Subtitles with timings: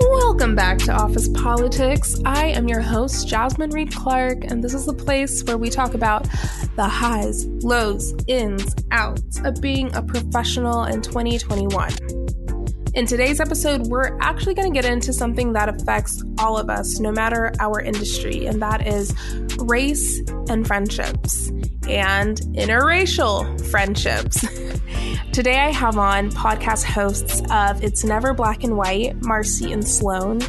[0.00, 2.16] Welcome back to Office Politics.
[2.24, 5.94] I am your host, Jasmine Reed Clark, and this is the place where we talk
[5.94, 6.28] about
[6.76, 11.92] the highs, lows, ins, outs of being a professional in 2021.
[12.94, 16.98] In today's episode, we're actually going to get into something that affects all of us,
[16.98, 19.14] no matter our industry, and that is
[19.58, 21.48] race and friendships
[21.88, 24.44] and interracial friendships.
[25.38, 30.40] Today, I have on podcast hosts of It's Never Black and White, Marcy and Sloan.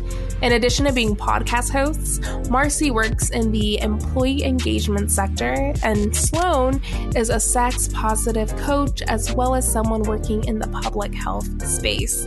[0.41, 6.81] In addition to being podcast hosts, Marcy works in the employee engagement sector, and Sloan
[7.15, 12.25] is a sex positive coach as well as someone working in the public health space.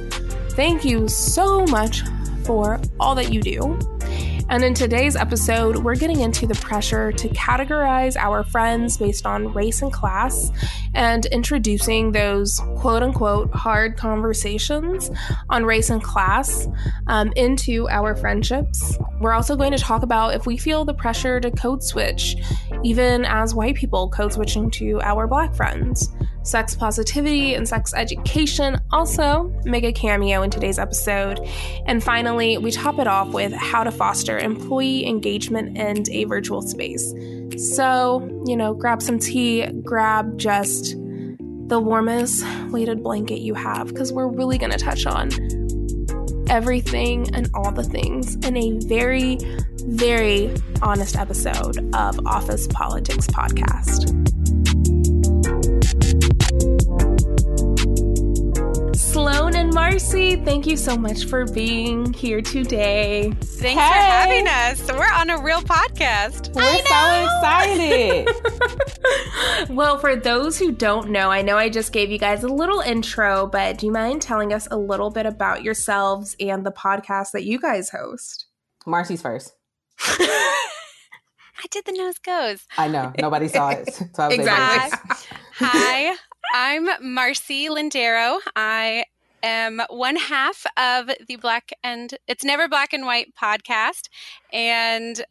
[0.50, 2.02] Thank you so much
[2.44, 3.76] for all that you do.
[4.52, 9.50] And in today's episode, we're getting into the pressure to categorize our friends based on
[9.54, 10.50] race and class
[10.92, 15.10] and introducing those quote unquote hard conversations
[15.48, 16.68] on race and class
[17.06, 18.98] um, into our friendships.
[19.22, 22.36] We're also going to talk about if we feel the pressure to code switch,
[22.84, 26.10] even as white people code switching to our black friends.
[26.44, 31.40] Sex positivity and sex education also make a cameo in today's episode.
[31.86, 36.60] And finally, we top it off with how to foster employee engagement in a virtual
[36.62, 37.14] space.
[37.56, 40.96] So, you know, grab some tea, grab just
[41.68, 45.30] the warmest weighted blanket you have, because we're really going to touch on
[46.48, 49.38] everything and all the things in a very,
[49.86, 54.41] very honest episode of Office Politics Podcast.
[58.94, 63.32] Sloan and Marcy, thank you so much for being here today.
[63.40, 63.74] Thanks hey.
[63.74, 64.90] for having us.
[64.90, 66.54] We're on a real podcast.
[66.54, 68.28] We're so excited.
[69.68, 72.80] well, for those who don't know, I know I just gave you guys a little
[72.80, 77.32] intro, but do you mind telling us a little bit about yourselves and the podcast
[77.32, 78.46] that you guys host?
[78.86, 79.54] Marcy's first.
[80.00, 82.66] I did the nose goes.
[82.76, 83.12] I know.
[83.18, 83.92] Nobody saw it.
[84.14, 85.16] So exactly.
[85.58, 86.16] Hi,
[86.54, 88.38] I'm Marcy Lindero.
[88.54, 89.06] I
[89.42, 94.10] am one half of the Black and It's Never Black and White podcast.
[94.52, 95.24] And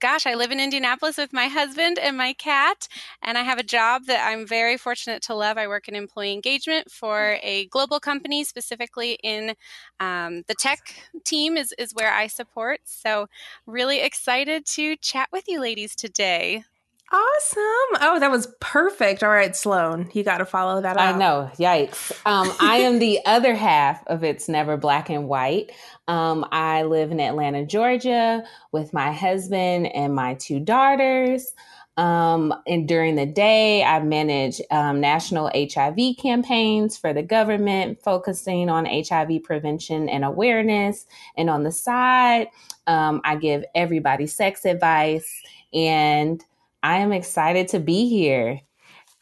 [0.00, 2.88] gosh, I live in Indianapolis with my husband and my cat,
[3.20, 5.58] and I have a job that I'm very fortunate to love.
[5.58, 9.54] I work in employee engagement for a global company, specifically in
[10.00, 10.78] um, the tech
[11.26, 12.80] team, is, is where I support.
[12.84, 13.26] So,
[13.66, 16.64] really excited to chat with you ladies today.
[17.10, 18.02] Awesome.
[18.02, 19.22] Oh, that was perfect.
[19.22, 21.14] All right, Sloan, you got to follow that up.
[21.14, 21.50] I know.
[21.56, 22.12] Yikes.
[22.26, 25.72] Um, I am the other half of It's Never Black and White.
[26.06, 31.54] Um, I live in Atlanta, Georgia with my husband and my two daughters.
[31.96, 38.68] Um, and during the day, I manage um, national HIV campaigns for the government, focusing
[38.68, 41.06] on HIV prevention and awareness.
[41.38, 42.48] And on the side,
[42.86, 45.42] um, I give everybody sex advice
[45.72, 46.44] and
[46.82, 48.60] I am excited to be here.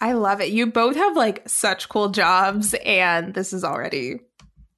[0.00, 0.50] I love it.
[0.50, 4.20] You both have like such cool jobs, and this is already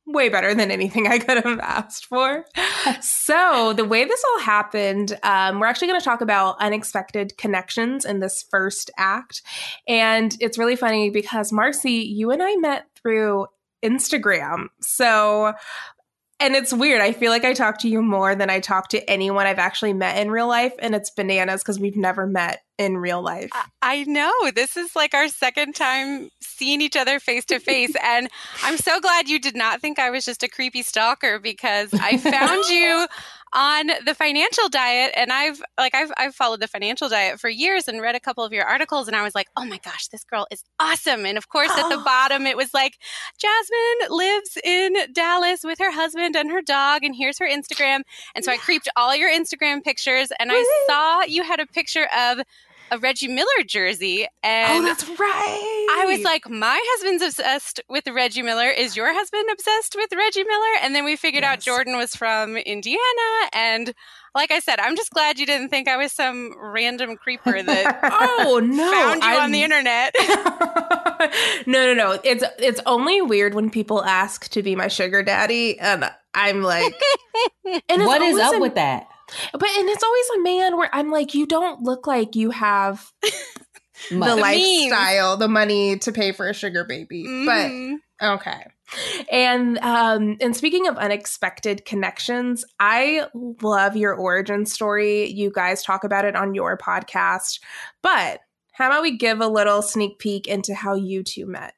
[0.08, 2.44] way better than anything I could have asked for.
[3.00, 8.04] so, the way this all happened, um, we're actually going to talk about unexpected connections
[8.04, 9.42] in this first act.
[9.86, 13.46] And it's really funny because, Marcy, you and I met through
[13.84, 14.68] Instagram.
[14.80, 15.52] So,
[16.40, 17.00] and it's weird.
[17.00, 19.92] I feel like I talk to you more than I talk to anyone I've actually
[19.92, 20.72] met in real life.
[20.78, 23.50] And it's bananas because we've never met in real life.
[23.82, 24.32] I know.
[24.54, 27.94] This is like our second time seeing each other face to face.
[28.02, 28.28] And
[28.62, 32.18] I'm so glad you did not think I was just a creepy stalker because I
[32.18, 33.06] found you
[33.52, 37.88] on the financial diet and I've like I've I've followed the financial diet for years
[37.88, 40.24] and read a couple of your articles and I was like, "Oh my gosh, this
[40.24, 41.80] girl is awesome." And of course, oh.
[41.80, 42.04] at the oh.
[42.04, 42.98] bottom it was like,
[43.38, 48.02] "Jasmine lives in Dallas with her husband and her dog and here's her Instagram."
[48.34, 52.08] And so I creeped all your Instagram pictures and I saw you had a picture
[52.16, 52.40] of
[52.90, 54.26] a Reggie Miller jersey.
[54.26, 55.86] Oh, and oh, that's right.
[55.98, 58.68] I was like, my husband's obsessed with Reggie Miller.
[58.68, 60.76] Is your husband obsessed with Reggie Miller?
[60.82, 61.52] And then we figured yes.
[61.52, 63.00] out Jordan was from Indiana.
[63.52, 63.94] And
[64.34, 68.00] like I said, I'm just glad you didn't think I was some random creeper that
[68.04, 69.42] oh no found you I'm...
[69.42, 70.14] on the internet.
[71.66, 72.20] no, no, no.
[72.22, 76.94] It's it's only weird when people ask to be my sugar daddy, and I'm like,
[77.88, 79.07] and what is up with that?
[79.52, 83.12] But and it's always a man where I'm like, you don't look like you have
[83.22, 87.24] the, the lifestyle, the money to pay for a sugar baby.
[87.24, 87.96] Mm-hmm.
[88.20, 88.66] But okay.
[89.30, 93.26] And um and speaking of unexpected connections, I
[93.62, 95.30] love your origin story.
[95.30, 97.60] You guys talk about it on your podcast.
[98.02, 98.40] But
[98.72, 101.74] how about we give a little sneak peek into how you two met?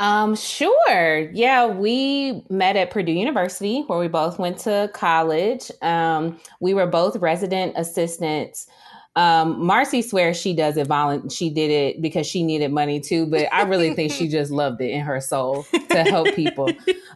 [0.00, 1.30] Um, sure.
[1.32, 5.70] Yeah, we met at Purdue University where we both went to college.
[5.82, 8.66] Um, we were both resident assistants.
[9.14, 11.32] Um, Marcy swears she does it violent.
[11.32, 14.80] She did it because she needed money too, but I really think she just loved
[14.80, 16.70] it in her soul to help people.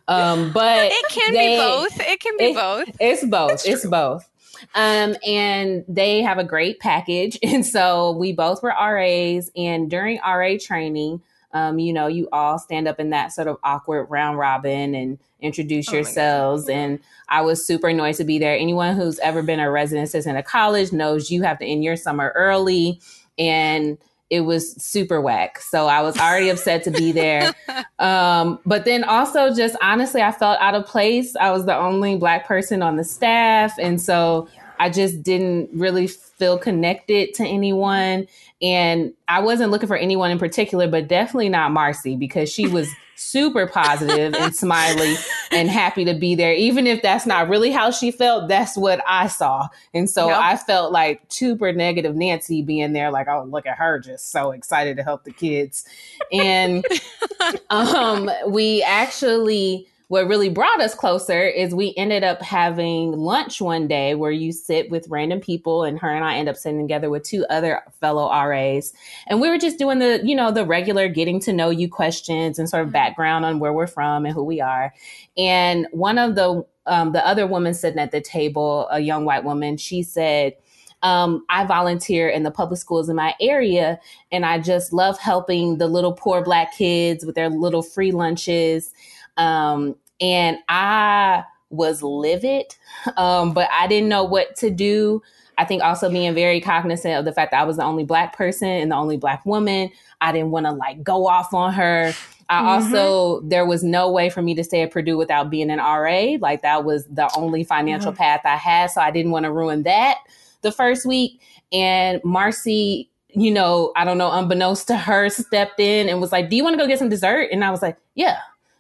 [0.07, 2.01] Um, but it can they, be both.
[2.01, 2.97] It can be it, both.
[3.01, 3.67] It's both.
[3.67, 4.29] It's both.
[4.75, 7.39] Um, and they have a great package.
[7.43, 9.51] And so we both were RAs.
[9.57, 11.23] And during RA training,
[11.55, 15.19] um, you know, you all stand up in that sort of awkward round robin and
[15.41, 16.69] introduce oh yourselves.
[16.69, 16.99] And
[17.29, 18.57] I was super annoyed to be there.
[18.57, 21.97] Anyone who's ever been a resident assistant at college knows you have to end your
[21.97, 23.01] summer early.
[23.39, 23.97] And
[24.31, 25.61] it was super whack.
[25.61, 27.55] So I was already upset to be there.
[28.01, 31.35] Um, but then also, just honestly, I felt out of place.
[31.37, 33.73] I was the only Black person on the staff.
[33.79, 34.49] And so
[34.79, 38.27] I just didn't really feel connected to anyone.
[38.65, 42.89] And I wasn't looking for anyone in particular, but definitely not Marcy because she was
[43.15, 45.17] super positive and smiley
[45.53, 46.55] and happy to be there.
[46.55, 49.69] Even if that's not really how she felt, that's what I saw.
[49.93, 50.39] And so yep.
[50.39, 54.53] I felt like super negative Nancy being there, like, oh, look at her, just so
[54.53, 55.85] excited to help the kids.
[56.33, 56.87] And
[57.71, 63.89] um, we actually what really brought us closer is we ended up having lunch one
[63.89, 67.11] day where you sit with random people and her and I end up sitting together
[67.11, 68.93] with two other fellow RAs.
[69.27, 72.61] And we were just doing the, you know, the regular getting to know you questions
[72.61, 74.95] and sort of background on where we're from and who we are.
[75.37, 79.43] And one of the um, the other woman sitting at the table, a young white
[79.43, 80.55] woman, she said,
[81.03, 83.99] um, I volunteer in the public schools in my area,
[84.31, 88.93] and I just love helping the little poor black kids with their little free lunches.
[89.37, 92.75] Um, and I was livid,
[93.17, 95.23] um, but I didn't know what to do.
[95.57, 98.37] I think also being very cognizant of the fact that I was the only black
[98.37, 99.91] person and the only black woman.
[100.21, 102.13] I didn't want to like go off on her.
[102.49, 102.67] I mm-hmm.
[102.67, 106.37] also there was no way for me to stay at Purdue without being an RA.
[106.41, 108.19] Like that was the only financial mm-hmm.
[108.19, 110.19] path I had, so I didn't want to ruin that
[110.63, 111.41] the first week.
[111.73, 116.51] And Marcy, you know, I don't know, unbeknownst to her, stepped in and was like,
[116.51, 118.39] "Do you want to go get some dessert?" And I was like, "Yeah."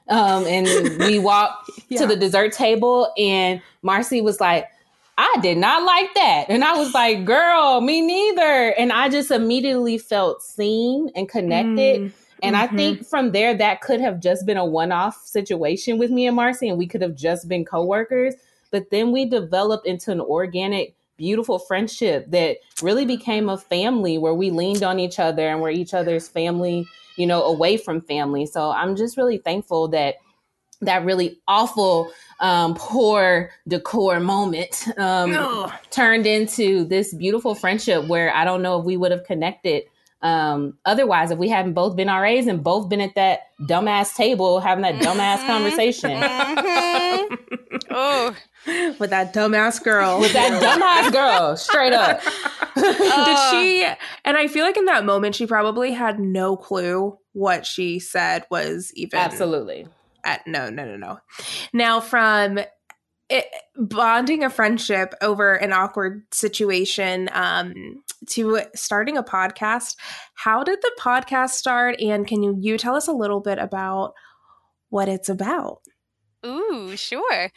[0.08, 0.66] Um, and
[0.98, 2.00] we walked yeah.
[2.00, 4.68] to the dessert table, and Marcy was like,
[5.16, 6.46] I did not like that.
[6.48, 8.74] And I was like, girl, me neither.
[8.76, 12.00] And I just immediately felt seen and connected.
[12.00, 12.12] Mm,
[12.42, 12.74] and mm-hmm.
[12.74, 16.26] I think from there, that could have just been a one off situation with me
[16.26, 18.34] and Marcy, and we could have just been coworkers.
[18.72, 24.34] But then we developed into an organic, beautiful friendship that really became a family where
[24.34, 28.46] we leaned on each other and we're each other's family you know, away from family.
[28.46, 30.16] So I'm just really thankful that
[30.80, 38.44] that really awful um, poor decor moment um, turned into this beautiful friendship where I
[38.44, 39.84] don't know if we would have connected
[40.24, 44.58] um, otherwise if we hadn't both been RAs and both been at that dumbass table
[44.58, 45.46] having that dumbass mm-hmm.
[45.46, 46.10] conversation.
[46.12, 47.76] Mm-hmm.
[47.90, 48.34] oh,
[48.98, 50.20] with that dumbass girl.
[50.20, 52.20] With that dumbass girl, straight up.
[52.74, 53.86] Did she?
[54.26, 58.44] And I feel like in that moment, she probably had no clue what she said
[58.50, 59.18] was even.
[59.18, 59.86] Absolutely.
[60.24, 61.18] At, no, no, no, no.
[61.74, 62.58] Now, from
[63.28, 63.46] it,
[63.76, 69.96] bonding a friendship over an awkward situation um, to starting a podcast,
[70.34, 72.00] how did the podcast start?
[72.00, 74.14] And can you, you tell us a little bit about
[74.88, 75.80] what it's about?
[76.46, 77.50] Ooh, sure.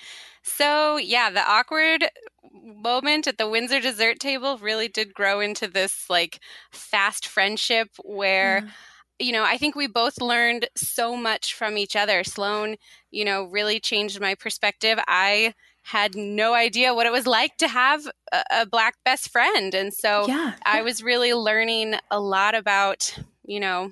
[0.47, 2.05] So, yeah, the awkward
[2.51, 6.39] moment at the Windsor dessert table really did grow into this like
[6.71, 8.61] fast friendship where.
[8.61, 8.69] Mm.
[9.19, 12.23] You know, I think we both learned so much from each other.
[12.23, 12.75] Sloan,
[13.09, 14.99] you know, really changed my perspective.
[15.07, 19.73] I had no idea what it was like to have a, a black best friend.
[19.73, 20.53] And so yeah.
[20.63, 23.91] I was really learning a lot about, you know,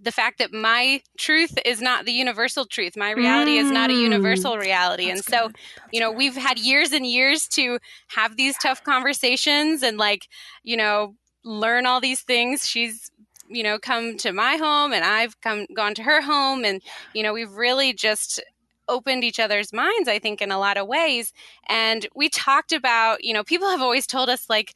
[0.00, 2.96] the fact that my truth is not the universal truth.
[2.96, 3.62] My reality mm.
[3.62, 4.02] is not a mm.
[4.02, 5.06] universal reality.
[5.06, 5.50] That's and so,
[5.92, 10.28] you know, we've had years and years to have these tough conversations and like,
[10.62, 12.66] you know, learn all these things.
[12.66, 13.10] She's
[13.48, 16.80] you know come to my home and I've come gone to her home and
[17.12, 18.42] you know we've really just
[18.88, 21.32] opened each other's minds I think in a lot of ways
[21.68, 24.74] and we talked about you know people have always told us like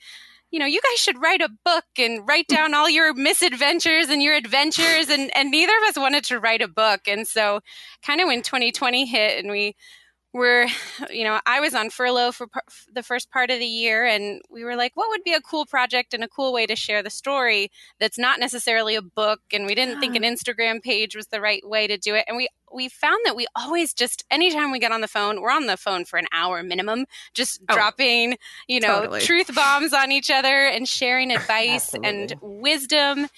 [0.50, 2.56] you know, you guys should write a book and write mm.
[2.56, 5.08] down all your misadventures and your adventures.
[5.08, 7.02] And, and neither of us wanted to write a book.
[7.06, 7.60] And so,
[8.04, 9.76] kind of when 2020 hit and we
[10.32, 10.66] were,
[11.10, 14.42] you know, I was on furlough for par- the first part of the year, and
[14.50, 17.02] we were like, what would be a cool project and a cool way to share
[17.02, 19.40] the story that's not necessarily a book?
[19.52, 22.24] And we didn't think an Instagram page was the right way to do it.
[22.28, 25.50] And we we found that we always just anytime we get on the phone, we're
[25.50, 29.20] on the phone for an hour minimum, just oh, dropping, you know, totally.
[29.20, 33.28] truth bombs on each other and sharing advice and wisdom.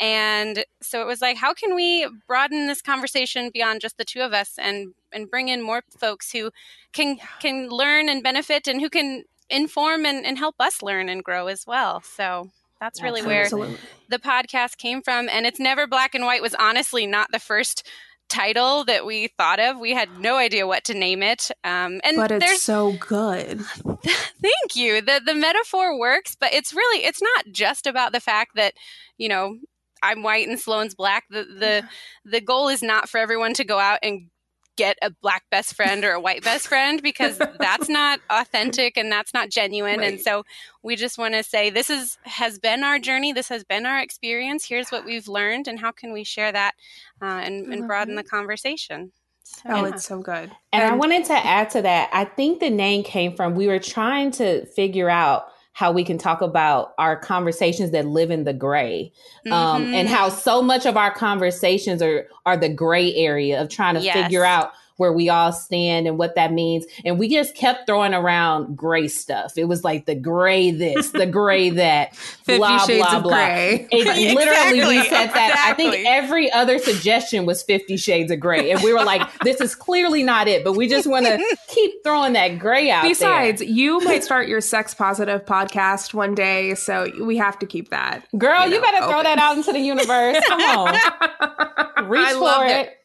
[0.00, 4.20] And so it was like, how can we broaden this conversation beyond just the two
[4.20, 6.50] of us and and bring in more folks who
[6.92, 11.22] can can learn and benefit and who can inform and, and help us learn and
[11.22, 12.00] grow as well.
[12.00, 13.74] So that's really Absolutely.
[13.74, 13.78] where
[14.08, 15.28] the podcast came from.
[15.28, 17.86] And it's never black and white was honestly not the first
[18.30, 19.78] title that we thought of.
[19.78, 21.50] We had no idea what to name it.
[21.64, 23.60] Um, and but it's so good.
[24.04, 25.02] Thank you.
[25.02, 28.74] The the metaphor works, but it's really it's not just about the fact that
[29.18, 29.58] you know
[30.02, 31.24] I'm white and Sloan's black.
[31.30, 31.88] The the
[32.24, 34.28] the goal is not for everyone to go out and
[34.76, 39.12] get a black best friend or a white best friend because that's not authentic and
[39.12, 40.12] that's not genuine right.
[40.12, 40.42] and so
[40.82, 44.00] we just want to say this is has been our journey this has been our
[44.00, 46.72] experience here's what we've learned and how can we share that
[47.20, 49.94] uh, and, and broaden the conversation so, oh, yeah.
[49.94, 50.50] it's so good.
[50.72, 52.10] And, and I wanted to add to that.
[52.12, 55.46] I think the name came from we were trying to figure out
[55.80, 59.10] how we can talk about our conversations that live in the gray
[59.46, 59.94] um, mm-hmm.
[59.94, 64.02] and how so much of our conversations are are the gray area of trying to
[64.02, 64.14] yes.
[64.14, 66.84] figure out where we all stand and what that means.
[67.06, 69.56] And we just kept throwing around gray stuff.
[69.56, 72.14] It was like the gray this, the gray that,
[72.46, 73.38] blah, blah, blah.
[73.38, 74.34] It, exactly.
[74.34, 75.50] Literally, we said that.
[75.52, 75.86] Exactly.
[75.86, 78.70] I think every other suggestion was Fifty Shades of Gray.
[78.70, 82.04] And we were like, this is clearly not it, but we just want to keep
[82.04, 83.68] throwing that gray out Besides, there.
[83.68, 86.74] you might start your sex positive podcast one day.
[86.74, 88.26] So we have to keep that.
[88.36, 89.08] Girl, you, know, you better open.
[89.08, 90.44] throw that out into the universe.
[90.46, 92.08] Come on.
[92.10, 92.86] Reach I for it.
[92.86, 92.99] it.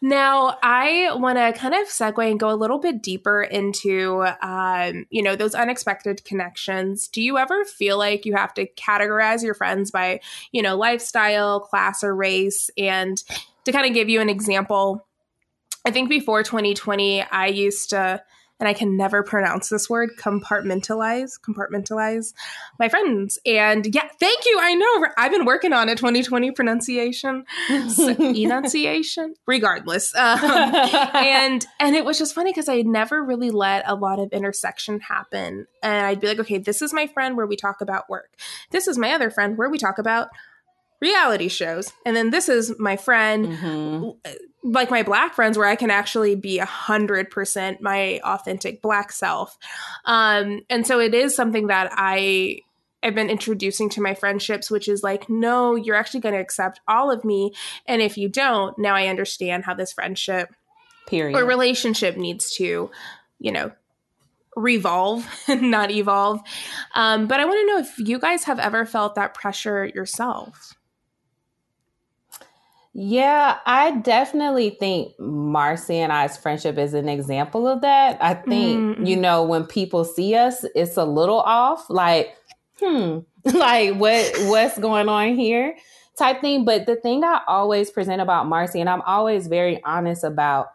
[0.00, 5.06] Now, I want to kind of segue and go a little bit deeper into, um,
[5.10, 7.08] you know, those unexpected connections.
[7.08, 10.20] Do you ever feel like you have to categorize your friends by,
[10.52, 12.70] you know, lifestyle, class, or race?
[12.76, 13.22] And
[13.64, 15.06] to kind of give you an example,
[15.84, 18.22] I think before 2020, I used to
[18.58, 22.32] and I can never pronounce this word compartmentalize, compartmentalize
[22.78, 23.38] my friends.
[23.44, 24.58] And yeah, thank you.
[24.60, 30.14] I know I've been working on a 2020 pronunciation, enunciation, regardless.
[30.14, 34.32] Um, and, and it was just funny because I never really let a lot of
[34.32, 35.66] intersection happen.
[35.82, 38.30] And I'd be like, okay, this is my friend where we talk about work.
[38.70, 40.28] This is my other friend where we talk about
[41.00, 41.92] reality shows.
[42.04, 44.70] And then this is my friend, mm-hmm.
[44.70, 49.12] like my black friends, where I can actually be a hundred percent my authentic black
[49.12, 49.56] self.
[50.04, 52.60] Um, and so it is something that I
[53.02, 56.80] I've been introducing to my friendships, which is like, no, you're actually going to accept
[56.88, 57.52] all of me.
[57.86, 60.52] And if you don't, now I understand how this friendship
[61.06, 62.90] period or relationship needs to,
[63.38, 63.70] you know,
[64.56, 66.40] revolve and not evolve.
[66.94, 70.74] Um, but I want to know if you guys have ever felt that pressure yourself.
[72.98, 78.16] Yeah, I definitely think Marcy and I's friendship is an example of that.
[78.22, 79.04] I think, mm-hmm.
[79.04, 82.34] you know, when people see us, it's a little off, like,
[82.80, 85.76] hmm, like what what's going on here
[86.16, 86.64] type thing.
[86.64, 90.68] But the thing I always present about Marcy, and I'm always very honest about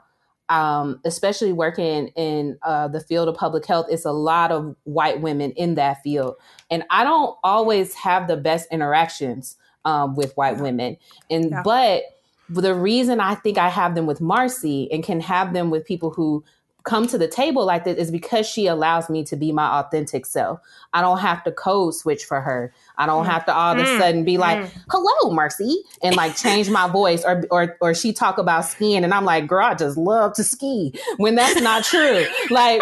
[0.48, 5.22] um, especially working in uh, the field of public health, it's a lot of white
[5.22, 6.36] women in that field.
[6.70, 10.97] And I don't always have the best interactions um, with white women.
[11.29, 11.61] And yeah.
[11.63, 12.03] but
[12.50, 16.09] the reason I think I have them with Marcy and can have them with people
[16.09, 16.43] who
[16.83, 20.25] come to the table like this is because she allows me to be my authentic
[20.25, 20.59] self.
[20.93, 22.73] I don't have to code switch for her.
[22.97, 23.29] I don't mm.
[23.29, 24.00] have to all of a mm.
[24.00, 24.71] sudden be like, mm.
[24.89, 29.13] "Hello, Marcy," and like change my voice, or or or she talk about skiing, and
[29.13, 32.25] I'm like, "Girl, I just love to ski," when that's not true.
[32.50, 32.81] like.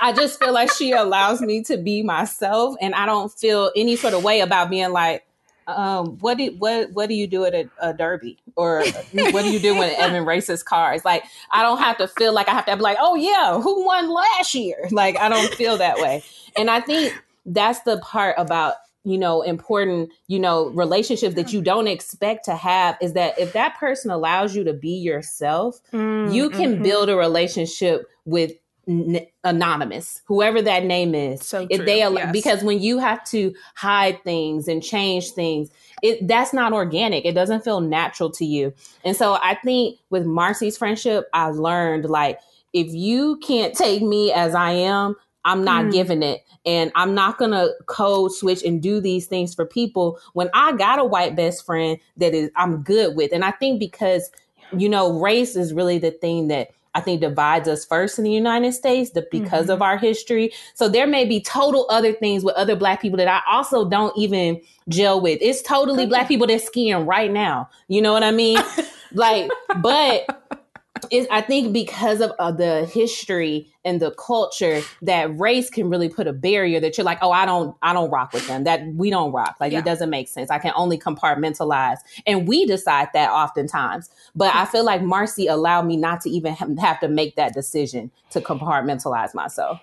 [0.00, 3.94] I just feel like she allows me to be myself, and I don't feel any
[3.94, 5.24] sort of way about being like,
[5.66, 9.50] um, what do what what do you do at a, a derby or what do
[9.50, 11.04] you do when Evan races cars?
[11.04, 13.84] Like I don't have to feel like I have to be like, oh yeah, who
[13.84, 14.88] won last year?
[15.02, 16.22] Like I don't feel that way,
[16.56, 17.14] and I think
[17.46, 22.54] that's the part about you know important you know relationships that you don't expect to
[22.54, 26.82] have is that if that person allows you to be yourself, mm, you can mm-hmm.
[26.82, 28.52] build a relationship with
[28.88, 31.46] n- anonymous, whoever that name is.
[31.46, 32.32] So if they al- yes.
[32.32, 35.70] because when you have to hide things and change things,
[36.02, 37.24] it that's not organic.
[37.24, 38.72] It doesn't feel natural to you.
[39.04, 42.38] And so I think with Marcy's friendship, I learned like
[42.72, 45.92] if you can't take me as I am, I'm not mm.
[45.92, 46.44] giving it.
[46.64, 50.72] And I'm not going to code switch and do these things for people when I
[50.72, 53.32] got a white best friend that is I'm good with.
[53.32, 54.30] And I think because
[54.76, 58.30] you know, race is really the thing that I think divides us first in the
[58.30, 59.72] United States the, because mm-hmm.
[59.72, 60.52] of our history.
[60.74, 64.16] So there may be total other things with other black people that I also don't
[64.16, 65.38] even gel with.
[65.40, 67.68] It's totally black people that's skiing right now.
[67.88, 68.58] You know what I mean?
[69.12, 70.61] like, but
[71.10, 76.08] It, I think because of uh, the history and the culture that race can really
[76.08, 78.64] put a barrier that you're like, oh, I don't, I don't rock with them.
[78.64, 79.56] That we don't rock.
[79.60, 79.80] Like yeah.
[79.80, 80.50] it doesn't make sense.
[80.50, 84.10] I can only compartmentalize, and we decide that oftentimes.
[84.34, 88.10] But I feel like Marcy allowed me not to even have to make that decision
[88.30, 89.80] to compartmentalize myself.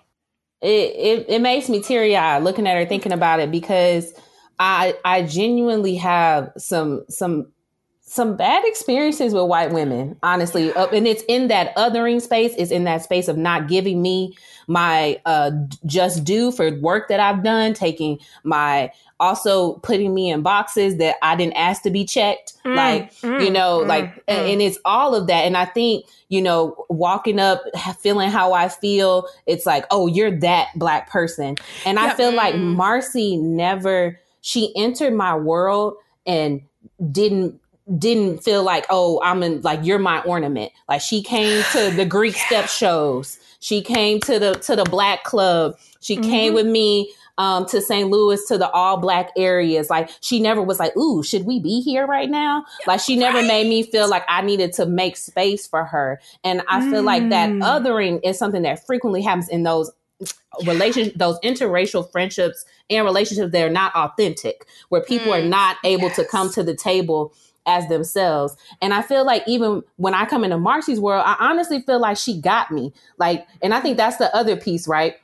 [0.61, 4.13] It it, it makes me teary eyed looking at her, thinking about it because
[4.59, 7.51] I I genuinely have some some
[8.09, 10.73] some bad experiences with white women, honestly.
[10.73, 14.35] Uh, and it's in that othering space, is in that space of not giving me
[14.65, 15.51] my uh,
[15.85, 21.17] just due for work that I've done, taking my also putting me in boxes that
[21.21, 22.53] I didn't ask to be checked.
[22.65, 24.53] Mm, like, mm, you know, mm, like, mm.
[24.53, 25.45] and it's all of that.
[25.45, 27.61] And I think, you know, walking up,
[27.99, 31.57] feeling how I feel, it's like, oh, you're that black person.
[31.85, 32.75] And I feel like mm.
[32.75, 35.93] Marcy never, she entered my world
[36.25, 36.61] and
[37.11, 37.59] didn't
[37.97, 40.71] didn't feel like, oh, I'm in like you're my ornament.
[40.87, 43.39] Like she came to the Greek step shows.
[43.59, 45.75] She came to the to the black club.
[45.99, 46.29] She mm-hmm.
[46.29, 48.09] came with me um, to St.
[48.09, 49.89] Louis to the all black areas.
[49.89, 52.65] Like she never was like, ooh, should we be here right now?
[52.85, 53.47] Like she never right.
[53.47, 56.19] made me feel like I needed to make space for her.
[56.43, 56.91] And I mm.
[56.91, 57.63] feel like that mm.
[57.63, 59.89] othering is something that frequently happens in those
[60.65, 65.39] relations, those interracial friendships and relationships that are not authentic, where people mm.
[65.39, 66.17] are not able yes.
[66.17, 67.33] to come to the table
[67.65, 68.55] as themselves.
[68.81, 72.17] And I feel like even when I come into Marcy's world, I honestly feel like
[72.17, 72.93] she got me.
[73.17, 75.15] Like, and I think that's the other piece, right?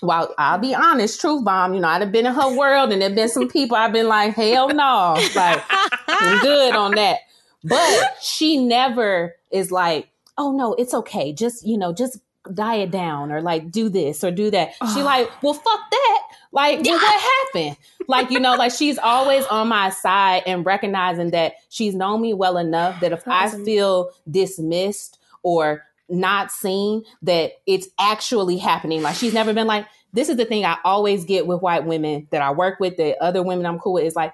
[0.00, 3.02] Well, I'll be honest, truth bomb, you know, I'd have been in her world and
[3.02, 5.14] there've been some people I've been like, hell no.
[5.34, 5.62] Like,
[6.08, 7.18] I'm good on that.
[7.64, 11.32] But she never is like, oh no, it's okay.
[11.32, 12.18] Just, you know, just
[12.54, 14.74] diet down or like do this or do that.
[14.94, 16.22] She like, well, fuck that.
[16.50, 17.20] Like, well, what
[17.54, 17.76] happened?
[18.06, 22.32] Like, you know, like she's always on my side and recognizing that she's known me
[22.34, 29.02] well enough that if I feel dismissed or not seen, that it's actually happening.
[29.02, 32.26] Like she's never been like, this is the thing I always get with white women
[32.30, 34.32] that I work with, the other women I'm cool with, is like,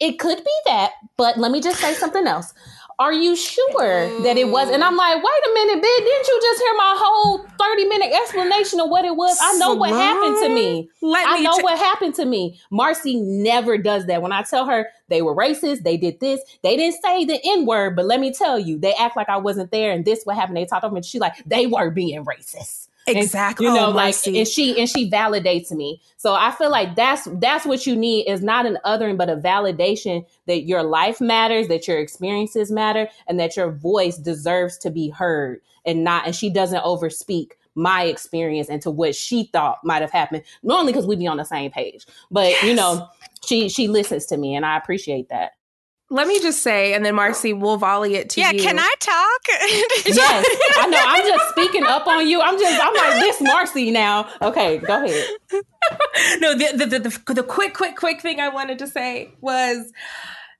[0.00, 2.52] it could be that, but let me just say something else
[2.98, 4.70] are you sure that it was?
[4.70, 8.12] And I'm like, wait a minute, bitch, didn't you just hear my whole 30 minute
[8.14, 9.36] explanation of what it was?
[9.40, 10.88] I know what happened to me.
[11.02, 12.58] Let I know t- what happened to me.
[12.70, 14.22] Marcy never does that.
[14.22, 17.66] When I tell her they were racist, they did this, they didn't say the N
[17.66, 20.36] word, but let me tell you, they act like I wasn't there and this what
[20.36, 20.56] happened.
[20.56, 21.02] They talked over me.
[21.02, 22.88] She like, they were being racist.
[23.06, 23.66] Exactly.
[23.66, 26.00] And, you oh, know, oh, like and she and she validates me.
[26.16, 29.36] So I feel like that's that's what you need is not an othering, but a
[29.36, 34.90] validation that your life matters, that your experiences matter, and that your voice deserves to
[34.90, 40.02] be heard and not and she doesn't overspeak my experience into what she thought might
[40.02, 40.42] have happened.
[40.62, 42.06] Normally because we'd be on the same page.
[42.30, 42.64] But yes.
[42.64, 43.08] you know,
[43.44, 45.52] she she listens to me and I appreciate that
[46.08, 48.60] let me just say, and then Marcy we'll volley it to yeah, you.
[48.60, 49.40] Yeah, can I talk?
[50.06, 50.46] yes,
[50.78, 51.02] I know.
[51.04, 52.40] I'm just speaking up on you.
[52.40, 54.28] I'm just, I'm like this Marcy now.
[54.40, 55.26] Okay, go ahead.
[56.40, 59.92] no, the, the, the the quick, quick, quick thing I wanted to say was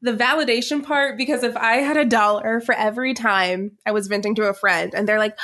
[0.02, 4.34] the validation part because if I had a dollar for every time I was venting
[4.36, 5.38] to a friend and they're like,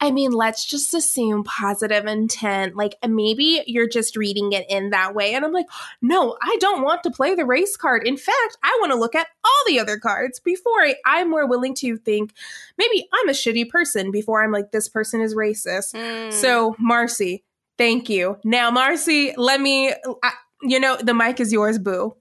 [0.00, 2.76] I mean, let's just assume positive intent.
[2.76, 5.34] Like maybe you're just reading it in that way.
[5.34, 5.66] And I'm like,
[6.02, 8.06] no, I don't want to play the race card.
[8.06, 11.48] In fact, I want to look at all the other cards before I, I'm more
[11.48, 12.32] willing to think
[12.76, 15.94] maybe I'm a shitty person before I'm like, this person is racist.
[15.94, 16.32] Mm.
[16.32, 17.44] So, Marcy,
[17.78, 18.38] thank you.
[18.44, 22.16] Now, Marcy, let me, I, you know, the mic is yours, boo.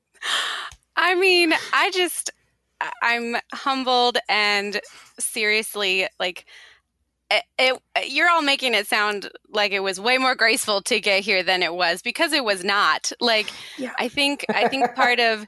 [0.95, 2.31] I mean, I just,
[3.01, 4.79] I'm humbled and
[5.19, 6.45] seriously, like,
[7.31, 11.23] it, it, you're all making it sound like it was way more graceful to get
[11.23, 13.11] here than it was because it was not.
[13.19, 13.93] Like, yeah.
[13.97, 15.47] I think, I think part of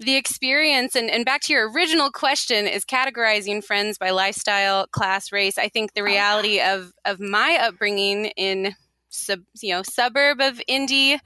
[0.00, 5.30] the experience and, and back to your original question is categorizing friends by lifestyle, class,
[5.30, 5.58] race.
[5.58, 8.74] I think the oh, reality of of my upbringing in
[9.10, 11.18] sub, you know, suburb of Indy,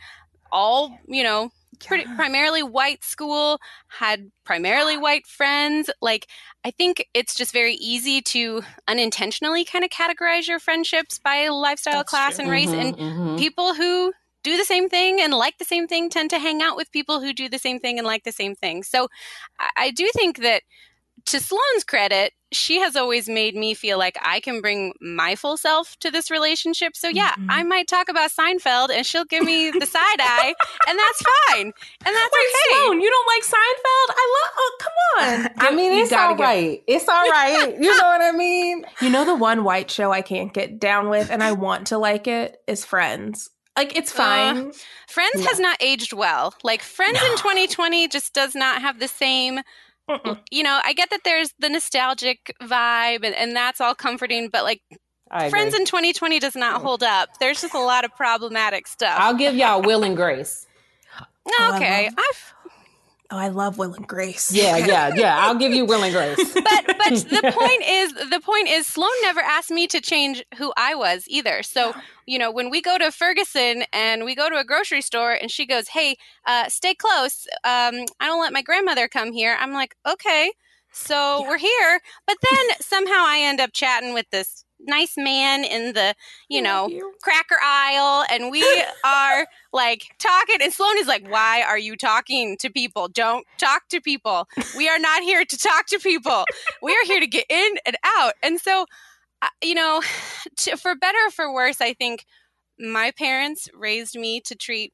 [0.50, 3.58] all you know pretty primarily white school,
[3.88, 5.90] had primarily white friends.
[6.00, 6.26] Like,
[6.64, 11.94] I think it's just very easy to unintentionally kind of categorize your friendships by lifestyle,
[11.94, 12.44] That's class, true.
[12.44, 12.68] and race.
[12.68, 13.36] Mm-hmm, and mm-hmm.
[13.36, 16.76] people who do the same thing and like the same thing tend to hang out
[16.76, 18.82] with people who do the same thing and like the same thing.
[18.82, 19.08] So
[19.58, 20.62] I, I do think that
[21.26, 25.56] to Sloan's credit, she has always made me feel like I can bring my full
[25.56, 26.96] self to this relationship.
[26.96, 27.50] So yeah, mm-hmm.
[27.50, 30.54] I might talk about Seinfeld and she'll give me the side eye,
[30.88, 31.66] and that's fine.
[31.66, 32.84] And that's Wait, okay.
[32.84, 34.14] Sloan, you don't like Seinfeld?
[34.16, 34.52] I love.
[34.56, 35.50] Oh, come on.
[35.58, 36.82] I mean, it's all right.
[36.86, 36.96] Get...
[36.96, 37.74] It's all right.
[37.78, 38.84] You know what I mean?
[39.00, 41.98] You know the one white show I can't get down with, and I want to
[41.98, 43.50] like it is Friends.
[43.76, 44.68] Like it's uh, fine.
[44.68, 44.72] Uh,
[45.08, 46.54] Friends has not aged well.
[46.62, 47.32] Like Friends no.
[47.32, 49.60] in 2020 just does not have the same
[50.06, 50.38] Oh.
[50.50, 54.64] you know, I get that there's the nostalgic vibe and, and that's all comforting, but
[54.64, 54.82] like
[55.50, 57.38] Friends in 2020 does not hold up.
[57.40, 59.16] There's just a lot of problematic stuff.
[59.18, 60.66] I'll give y'all Will and Grace.
[61.74, 62.08] okay.
[62.10, 62.53] Oh, I've
[63.30, 64.52] Oh, I love Will and Grace.
[64.52, 65.38] Yeah, yeah, yeah.
[65.40, 66.36] I'll give you Will and Grace.
[66.54, 70.72] but but the point is the point is Sloan never asked me to change who
[70.76, 71.62] I was either.
[71.62, 71.94] So,
[72.26, 75.50] you know, when we go to Ferguson and we go to a grocery store and
[75.50, 77.46] she goes, Hey, uh, stay close.
[77.64, 79.56] Um, I don't let my grandmother come here.
[79.58, 80.52] I'm like, Okay.
[80.92, 81.48] So yeah.
[81.48, 82.00] we're here.
[82.26, 86.14] But then somehow I end up chatting with this nice man in the,
[86.48, 87.12] you know, you.
[87.22, 88.24] cracker aisle.
[88.30, 88.62] And we
[89.04, 90.56] are like talking.
[90.62, 93.08] And Sloan is like, Why are you talking to people?
[93.08, 94.48] Don't talk to people.
[94.76, 96.44] We are not here to talk to people.
[96.82, 98.34] We are here to get in and out.
[98.42, 98.86] And so,
[99.42, 100.02] uh, you know,
[100.58, 102.24] to, for better or for worse, I think
[102.78, 104.92] my parents raised me to treat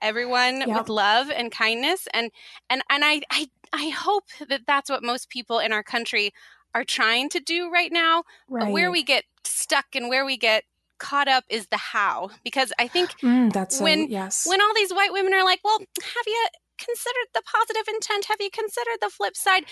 [0.00, 0.68] everyone yep.
[0.68, 2.30] with love and kindness and
[2.70, 6.32] and and I, I I hope that that's what most people in our country
[6.74, 8.24] are trying to do right now.
[8.48, 8.72] Right.
[8.72, 10.64] Where we get stuck and where we get
[10.98, 14.74] caught up is the how because I think mm, that's when so, yes when all
[14.74, 18.24] these white women are like, well, have you considered the positive intent?
[18.26, 19.64] Have you considered the flip side?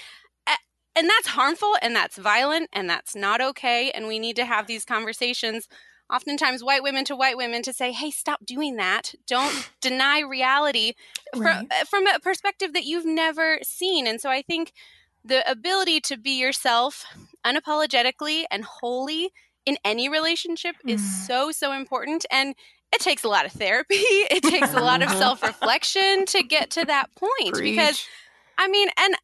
[0.96, 3.90] And that's harmful and that's violent and that's not okay.
[3.90, 5.68] And we need to have these conversations
[6.10, 9.14] oftentimes white women to white women to say, hey, stop doing that.
[9.26, 10.94] Don't deny reality
[11.34, 11.58] right.
[11.58, 14.06] from, uh, from a perspective that you've never seen.
[14.06, 14.72] And so I think
[15.26, 17.04] the ability to be yourself
[17.44, 19.30] unapologetically and wholly
[19.64, 20.94] in any relationship mm.
[20.94, 22.24] is so, so important.
[22.30, 22.54] And
[22.92, 25.18] it takes a lot of therapy, it takes a lot of uh-huh.
[25.18, 27.54] self reflection to get to that point.
[27.54, 27.76] Preach.
[27.76, 28.06] Because,
[28.58, 29.14] I mean, and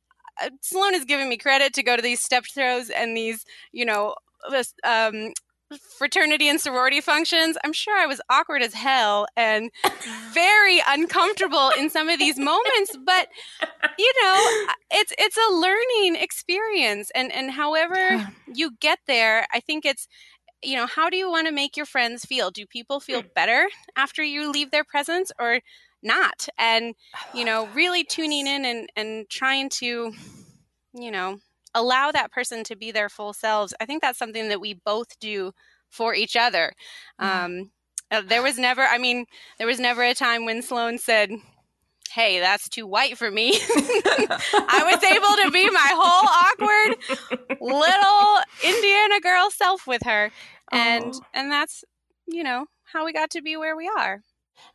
[0.43, 3.85] uh, Sloan is giving me credit to go to these step throws and these, you
[3.85, 4.15] know,
[4.51, 5.33] this, um,
[5.78, 9.70] fraternity and sorority functions, I'm sure I was awkward as hell and
[10.32, 12.96] very uncomfortable in some of these moments.
[13.04, 13.28] But
[13.98, 19.85] you know, it's it's a learning experience, and and however you get there, I think
[19.85, 20.08] it's
[20.62, 22.50] you know how do you want to make your friends feel?
[22.50, 23.35] Do people feel mm.
[23.35, 25.61] better after you leave their presence or
[26.02, 26.48] not?
[26.58, 26.94] And
[27.35, 30.12] you know, really tuning in and and trying to
[30.94, 31.38] you know
[31.74, 33.74] allow that person to be their full selves.
[33.80, 35.52] I think that's something that we both do
[35.90, 36.72] for each other.
[37.18, 37.70] Um,
[38.11, 39.26] uh, there was never, I mean,
[39.58, 41.30] there was never a time when Sloan said,
[42.11, 43.52] Hey, that's too white for me.
[43.58, 50.30] I was able to be my whole awkward little Indiana girl self with her.
[50.70, 51.20] And, oh.
[51.32, 51.85] and that's,
[52.26, 54.20] you know, how we got to be where we are.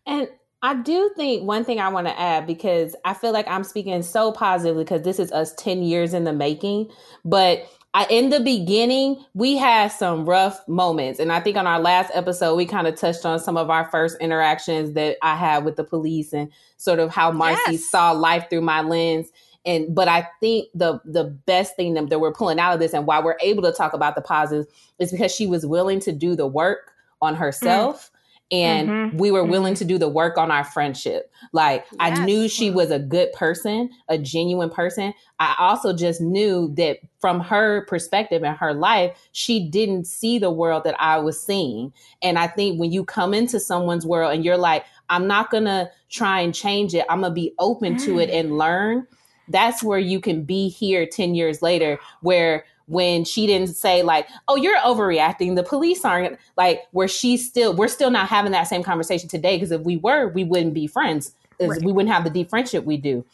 [0.08, 0.30] And
[0.62, 4.02] I do think one thing I want to add because I feel like I'm speaking
[4.02, 6.90] so positively because this is us 10 years in the making.
[7.24, 11.20] But I, in the beginning, we had some rough moments.
[11.20, 13.86] And I think on our last episode, we kind of touched on some of our
[13.90, 17.90] first interactions that I had with the police and sort of how Marcy yes.
[17.90, 19.30] saw life through my lens.
[19.64, 22.94] And but I think the the best thing that, that we're pulling out of this
[22.94, 24.68] and why we're able to talk about the positives
[24.98, 28.08] is because she was willing to do the work on herself.
[28.08, 28.14] Mm
[28.52, 29.18] and mm-hmm.
[29.18, 29.80] we were willing mm-hmm.
[29.80, 31.32] to do the work on our friendship.
[31.52, 31.98] Like yes.
[32.00, 35.14] I knew she was a good person, a genuine person.
[35.40, 40.52] I also just knew that from her perspective and her life, she didn't see the
[40.52, 41.92] world that I was seeing.
[42.22, 45.66] And I think when you come into someone's world and you're like, I'm not going
[45.66, 47.06] to try and change it.
[47.10, 48.06] I'm going to be open mm.
[48.06, 48.40] to it mm.
[48.40, 49.08] and learn.
[49.50, 54.28] That's where you can be here 10 years later where when she didn't say like,
[54.48, 57.74] "Oh, you're overreacting." The police aren't like where she's still.
[57.74, 60.88] We're still not having that same conversation today because if we were, we wouldn't be
[60.88, 61.34] friends.
[61.60, 61.82] Right.
[61.82, 63.26] We wouldn't have the deep friendship we do.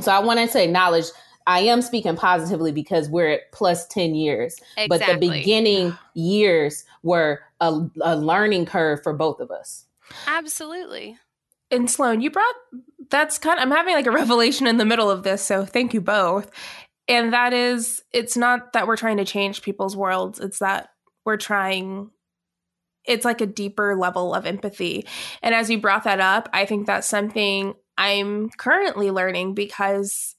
[0.00, 1.06] So I wanted to acknowledge
[1.46, 4.56] I am speaking positively because we're at plus 10 years.
[4.76, 4.88] Exactly.
[4.88, 9.84] But the beginning years were a, a, learning curve for both of us.
[10.26, 11.18] Absolutely.
[11.70, 12.54] And Sloan, you brought
[13.10, 15.42] that's kind of, I'm having like a revelation in the middle of this.
[15.42, 16.50] So thank you both
[17.08, 20.40] and that is it's not that we're trying to change people's worlds.
[20.40, 20.90] It's that
[21.24, 22.10] we're trying
[23.04, 25.06] it's like a deeper level of empathy.
[25.42, 30.34] And as you brought that up i think that's something i'm currently learning because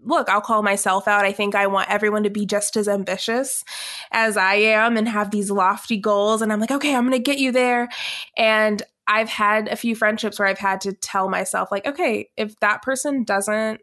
[0.00, 1.24] look i'll call myself out.
[1.24, 3.64] I think i want everyone to be just as ambitious
[4.12, 6.42] as i am and have these lofty goals.
[6.42, 7.88] And i'm like okay i'm going to get you there.
[8.36, 12.58] And i've had a few friendships where i've had to tell myself like okay if
[12.60, 13.80] that person doesn't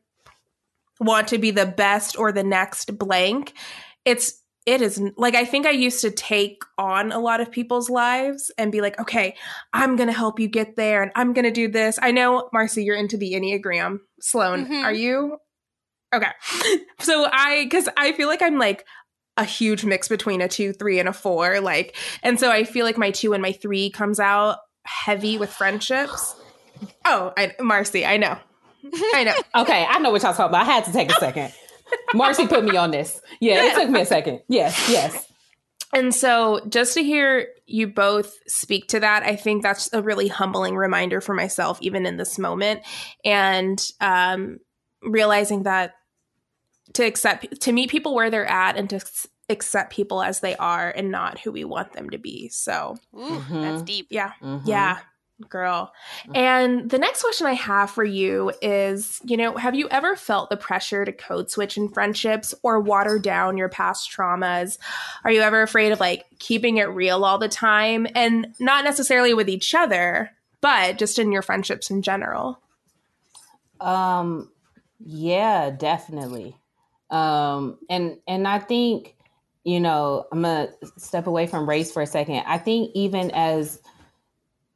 [1.02, 3.54] want to be the best or the next blank.
[4.06, 7.90] It's it is like I think I used to take on a lot of people's
[7.90, 9.36] lives and be like, okay,
[9.74, 11.98] I'm gonna help you get there and I'm gonna do this.
[12.02, 13.98] I know, Marcy, you're into the Enneagram.
[14.22, 14.86] Sloan, mm-hmm.
[14.86, 15.38] are you?
[16.14, 16.32] Okay.
[17.00, 18.86] So I because I feel like I'm like
[19.38, 21.60] a huge mix between a two, three, and a four.
[21.62, 25.52] Like, and so I feel like my two and my three comes out heavy with
[25.52, 26.36] friendships.
[27.06, 28.38] Oh, I, Marcy, I know.
[29.14, 29.62] I know.
[29.64, 30.64] okay, I know what y'all talking about.
[30.64, 31.54] I had to take a second.
[32.14, 33.22] Marcy put me on this.
[33.40, 34.42] Yeah, it took me a second.
[34.48, 35.28] Yes, yes.
[35.94, 40.30] And so, just to hear you both speak to that, I think that's a really
[40.30, 42.82] humbling reminder for myself, even in this moment.
[43.26, 44.60] And um,
[45.02, 45.96] realizing that
[46.94, 49.02] to accept, to meet people where they're at and to
[49.50, 52.48] accept people as they are and not who we want them to be.
[52.48, 53.62] So, Ooh, mm-hmm.
[53.62, 54.08] that's deep.
[54.10, 54.32] Yeah.
[54.42, 54.68] Mm-hmm.
[54.70, 55.00] Yeah
[55.50, 55.94] girl.
[56.34, 60.50] And the next question I have for you is, you know, have you ever felt
[60.50, 64.78] the pressure to code switch in friendships or water down your past traumas?
[65.24, 69.34] Are you ever afraid of like keeping it real all the time and not necessarily
[69.34, 72.60] with each other, but just in your friendships in general?
[73.80, 74.52] Um
[75.04, 76.56] yeah, definitely.
[77.10, 79.16] Um and and I think
[79.64, 82.44] you know, I'm going to step away from race for a second.
[82.48, 83.80] I think even as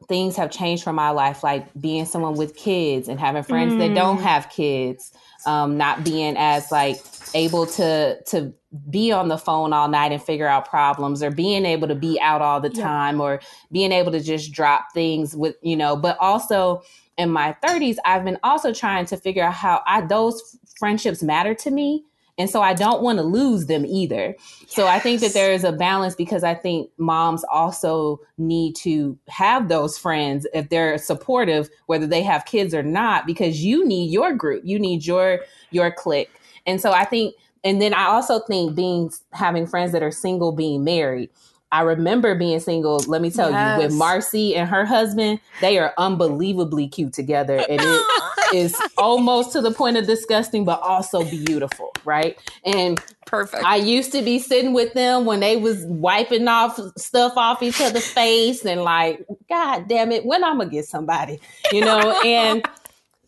[0.08, 3.80] things have changed for my life, like being someone with kids and having friends mm.
[3.80, 4.24] that don't mm.
[4.24, 5.12] have kids,
[5.46, 6.98] um, not being as like
[7.34, 8.54] able to to
[8.90, 12.20] be on the phone all night and figure out problems or being able to be
[12.20, 13.24] out all the time yeah.
[13.24, 13.42] or
[13.72, 16.82] being able to just drop things with you know but also
[17.18, 21.54] in my 30s i've been also trying to figure out how i those friendships matter
[21.54, 22.04] to me
[22.38, 24.36] and so I don't want to lose them either.
[24.38, 24.66] Yes.
[24.68, 29.18] So I think that there is a balance because I think moms also need to
[29.30, 34.12] have those friends if they're supportive, whether they have kids or not, because you need
[34.12, 35.40] your group, you need your
[35.72, 36.32] your clique.
[36.66, 40.52] And so I think, and then I also think being having friends that are single,
[40.52, 41.30] being married.
[41.72, 42.98] I remember being single.
[43.08, 43.78] Let me tell yes.
[43.78, 48.02] you, with Marcy and her husband, they are unbelievably cute together, and it
[48.54, 52.40] is almost to the point of disgusting, but also beautiful, right?
[52.64, 53.64] And perfect.
[53.64, 57.82] I used to be sitting with them when they was wiping off stuff off each
[57.82, 61.40] other's face, and like, God damn it, when I'm gonna get somebody,
[61.72, 62.66] you know, and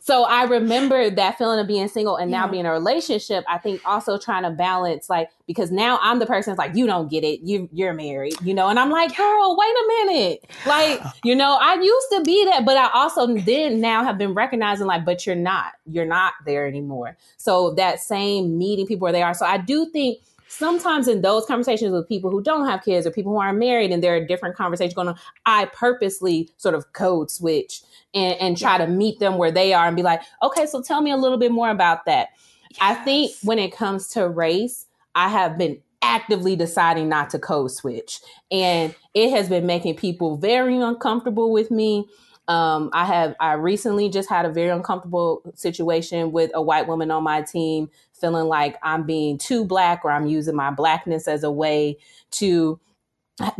[0.08, 2.52] so I remember that feeling of being single and now yeah.
[2.52, 3.43] being in a relationship.
[3.46, 6.86] I think also trying to balance, like, because now I'm the person that's like, you
[6.86, 7.41] don't get it.
[7.41, 10.50] You you're married, you know, and I'm like, girl, wait a minute.
[10.65, 14.34] Like, you know, I used to be that, but I also then now have been
[14.34, 17.17] recognizing like, but you're not, you're not there anymore.
[17.36, 19.34] So that same meeting people where they are.
[19.34, 23.12] So I do think sometimes in those conversations with people who don't have kids or
[23.12, 26.93] people who aren't married and there are different conversations going on, I purposely sort of
[26.93, 27.82] code switch
[28.13, 31.02] and, and try to meet them where they are and be like, okay, so tell
[31.02, 32.30] me a little bit more about that.
[32.72, 32.80] Yes.
[32.82, 37.72] I think when it comes to race, I have been actively deciding not to code
[37.72, 38.20] switch.
[38.52, 42.06] And it has been making people very uncomfortable with me.
[42.48, 47.12] Um, I have I recently just had a very uncomfortable situation with a white woman
[47.12, 51.43] on my team, feeling like I'm being too black or I'm using my blackness as
[51.43, 51.98] a way
[52.32, 52.80] to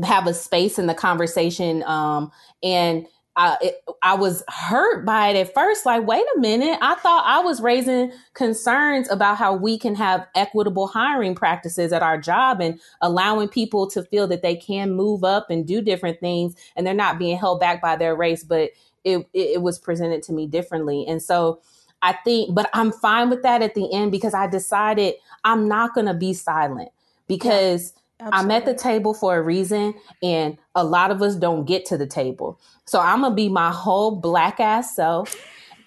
[0.04, 1.84] have a space in the conversation.
[1.84, 2.32] Um,
[2.64, 3.08] and
[3.38, 5.86] I, it, I was hurt by it at first.
[5.86, 6.80] Like, wait a minute.
[6.82, 12.02] I thought I was raising concerns about how we can have equitable hiring practices at
[12.02, 16.20] our job and allowing people to feel that they can move up and do different
[16.20, 18.44] things and they're not being held back by their race.
[18.44, 18.72] But
[19.04, 21.06] it, it, was presented to me differently.
[21.08, 21.62] And so
[22.02, 25.94] I think, but I'm fine with that at the end because I decided I'm not
[25.94, 26.90] going to be silent
[27.28, 27.94] because.
[27.96, 28.40] Yeah Absolutely.
[28.40, 31.98] I'm at the table for a reason, and a lot of us don't get to
[31.98, 32.60] the table.
[32.86, 35.36] So I'm gonna be my whole black ass self.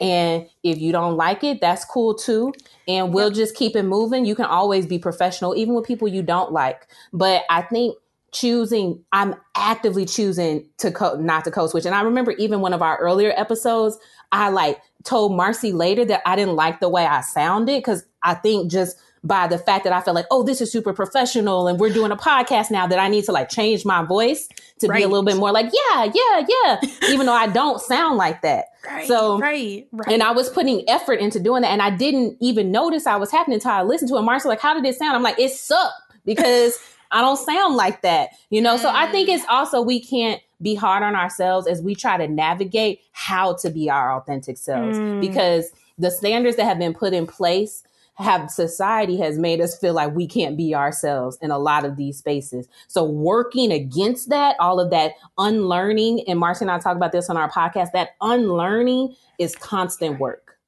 [0.01, 2.55] And if you don't like it, that's cool too.
[2.89, 4.25] And we'll just keep it moving.
[4.25, 6.87] You can always be professional, even with people you don't like.
[7.13, 7.97] But I think
[8.33, 11.85] choosing, I'm actively choosing to co- not to code switch.
[11.85, 13.99] And I remember even one of our earlier episodes,
[14.33, 18.35] I like told Marcy later that I didn't like the way I sounded because I
[18.35, 21.79] think just by the fact that I felt like, oh, this is super professional and
[21.79, 24.99] we're doing a podcast now that I need to like change my voice to right.
[24.99, 26.81] be a little bit more like, yeah, yeah, yeah,
[27.11, 28.67] even though I don't sound like that.
[28.83, 30.09] Right, so, right, right.
[30.09, 33.31] And I was putting effort into doing that and I didn't even notice I was
[33.31, 34.23] happening until I listened to it.
[34.23, 35.15] Marcia, like, how did it sound?
[35.15, 35.93] I'm like, it sucked
[36.25, 36.79] because
[37.11, 38.77] I don't sound like that, you know?
[38.77, 38.81] Mm.
[38.81, 39.51] So I think it's mm.
[39.51, 43.91] also, we can't be hard on ourselves as we try to navigate how to be
[43.91, 45.21] our authentic selves mm.
[45.21, 47.83] because the standards that have been put in place
[48.21, 51.97] have society has made us feel like we can't be ourselves in a lot of
[51.97, 52.69] these spaces.
[52.87, 57.31] So working against that, all of that unlearning, and Marcy and I talk about this
[57.31, 60.59] on our podcast, that unlearning is constant work.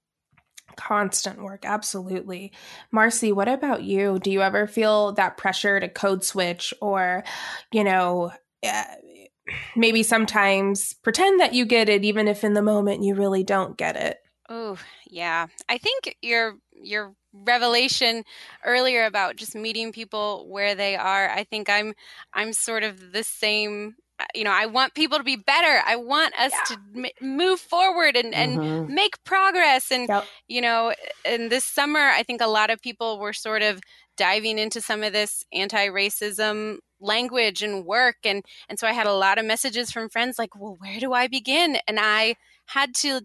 [0.76, 2.52] Constant work, absolutely.
[2.90, 4.18] Marcy, what about you?
[4.18, 7.24] Do you ever feel that pressure to code switch or,
[7.70, 8.32] you know,
[8.66, 8.84] uh,
[9.76, 13.76] maybe sometimes pretend that you get it, even if in the moment you really don't
[13.76, 14.18] get it?
[14.48, 15.46] Oh, yeah.
[15.68, 18.24] I think your your revelation
[18.64, 21.94] earlier about just meeting people where they are i think i'm
[22.34, 23.94] i'm sort of the same
[24.34, 25.82] you know, I want people to be better.
[25.84, 26.76] I want us yeah.
[26.76, 28.94] to m- move forward and, and mm-hmm.
[28.94, 29.90] make progress.
[29.90, 30.26] And, yep.
[30.48, 33.80] you know, in this summer, I think a lot of people were sort of
[34.16, 38.16] diving into some of this anti racism language and work.
[38.24, 41.12] And, and so I had a lot of messages from friends like, well, where do
[41.12, 41.78] I begin?
[41.88, 43.22] And I had to,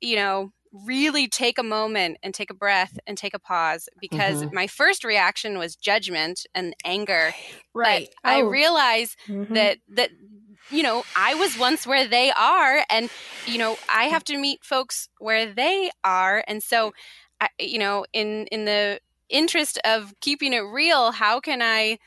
[0.00, 4.42] you know, really take a moment and take a breath and take a pause because
[4.42, 4.54] mm-hmm.
[4.54, 7.34] my first reaction was judgment and anger.
[7.74, 8.08] Right.
[8.24, 8.28] Oh.
[8.30, 9.54] I realize mm-hmm.
[9.54, 10.10] that that
[10.70, 13.10] you know, I was once where they are and
[13.46, 16.92] you know, I have to meet folks where they are and so
[17.40, 21.98] I, you know, in in the interest of keeping it real, how can I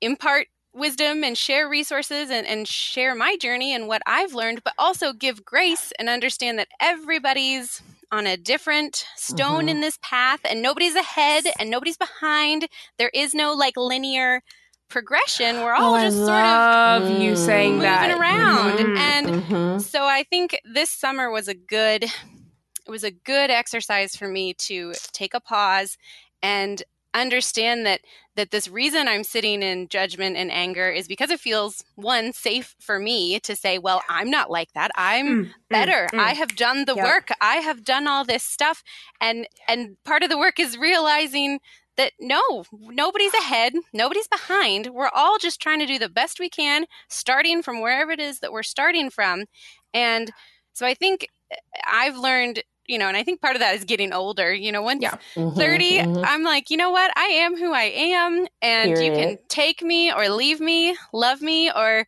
[0.00, 4.74] impart wisdom and share resources and, and share my journey and what I've learned, but
[4.76, 7.80] also give grace and understand that everybody's
[8.14, 9.68] on a different stone mm-hmm.
[9.70, 12.68] in this path and nobody's ahead and nobody's behind.
[12.96, 14.40] There is no like linear
[14.88, 15.56] progression.
[15.56, 18.16] We're all oh, just sort of you saying moving that.
[18.16, 18.78] around.
[18.78, 18.96] Mm-hmm.
[18.96, 19.78] And mm-hmm.
[19.80, 24.54] so I think this summer was a good it was a good exercise for me
[24.54, 25.96] to take a pause
[26.42, 26.82] and
[27.14, 28.00] understand that
[28.36, 32.74] that this reason I'm sitting in judgment and anger is because it feels one safe
[32.80, 34.90] for me to say, well, I'm not like that.
[34.96, 36.08] I'm mm, mm better.
[36.12, 36.18] Mm.
[36.18, 37.04] I have done the yep.
[37.04, 37.28] work.
[37.40, 38.82] I have done all this stuff
[39.20, 41.60] and and part of the work is realizing
[41.96, 44.88] that no, nobody's ahead, nobody's behind.
[44.88, 48.40] We're all just trying to do the best we can, starting from wherever it is
[48.40, 49.44] that we're starting from.
[49.92, 50.30] And
[50.72, 53.84] so I think eh, I've learned you know, and I think part of that is
[53.84, 54.52] getting older.
[54.52, 55.16] You know, once yeah.
[55.34, 56.24] mm-hmm, 30, mm-hmm.
[56.24, 57.12] I'm like, you know what?
[57.16, 59.04] I am who I am, and Period.
[59.04, 62.06] you can take me or leave me, love me or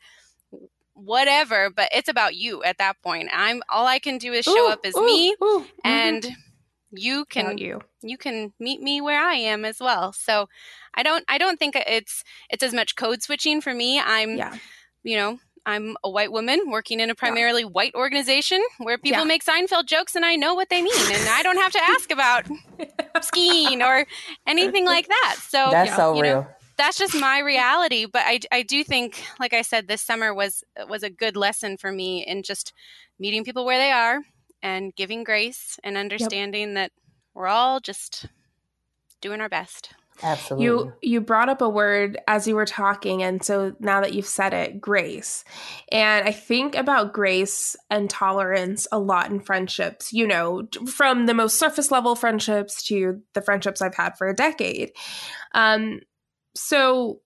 [0.96, 3.28] whatever, but it's about you at that point.
[3.32, 5.64] I'm all I can do is show ooh, up as ooh, me ooh, mm-hmm.
[5.84, 6.26] and
[6.90, 7.80] you can you.
[8.02, 10.12] you can meet me where I am as well.
[10.12, 10.48] So
[10.94, 14.00] I don't I don't think it's it's as much code switching for me.
[14.00, 14.56] I'm yeah.
[15.02, 17.68] you know, I'm a white woman working in a primarily yeah.
[17.68, 19.24] white organization where people yeah.
[19.24, 22.11] make Seinfeld jokes and I know what they mean and I don't have to ask
[22.12, 22.46] about
[23.20, 24.07] skiing or
[24.46, 25.37] anything like that.
[25.40, 26.42] So that's so real.
[26.42, 28.07] Know, that's just my reality.
[28.07, 31.76] But I, I do think, like I said, this summer was was a good lesson
[31.76, 32.72] for me in just
[33.18, 34.20] meeting people where they are
[34.62, 36.74] and giving grace and understanding yep.
[36.74, 36.92] that
[37.35, 38.26] we're all just
[39.20, 39.94] doing our best.
[40.22, 40.64] Absolutely.
[40.64, 44.26] You you brought up a word as you were talking and so now that you've
[44.26, 45.44] said it, grace.
[45.92, 51.35] And I think about grace and tolerance a lot in friendships, you know, from the
[51.35, 54.92] most surface level friendships to the friendships I've had for a decade.
[55.55, 56.00] Um
[56.55, 57.20] so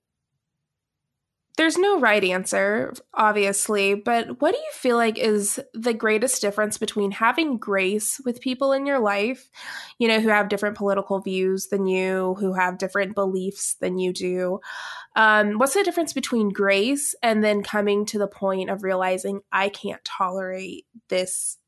[1.60, 6.78] there's no right answer, obviously, but what do you feel like is the greatest difference
[6.78, 9.50] between having grace with people in your life,
[9.98, 14.10] you know, who have different political views than you, who have different beliefs than you
[14.10, 14.58] do?
[15.16, 19.68] Um, what's the difference between grace and then coming to the point of realizing I
[19.68, 21.58] can't tolerate this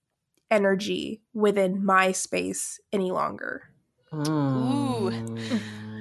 [0.50, 3.71] energy within my space any longer?
[4.14, 5.10] Ooh.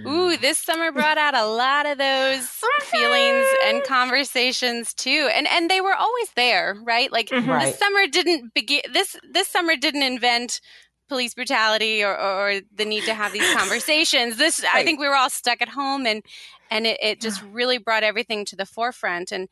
[0.08, 2.48] Ooh, this summer brought out a lot of those
[2.84, 5.30] feelings and conversations too.
[5.34, 7.12] And and they were always there, right?
[7.12, 7.50] Like mm-hmm.
[7.50, 7.68] right.
[7.68, 10.60] this summer didn't begin this this summer didn't invent
[11.08, 14.38] police brutality or, or the need to have these conversations.
[14.38, 14.76] This right.
[14.76, 16.24] I think we were all stuck at home and
[16.70, 19.32] and it, it just really brought everything to the forefront.
[19.32, 19.48] And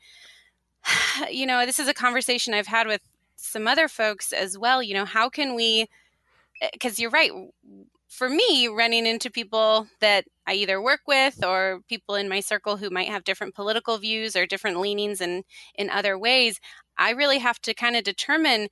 [1.31, 3.01] you know, this is a conversation I've had with
[3.35, 4.81] some other folks as well.
[4.83, 5.87] You know, how can we
[6.73, 7.31] because eh, you're right
[8.09, 12.77] for me, running into people that I either work with or people in my circle
[12.77, 15.43] who might have different political views or different leanings in,
[15.75, 16.59] in other ways,
[16.97, 18.69] I really have to kind of determine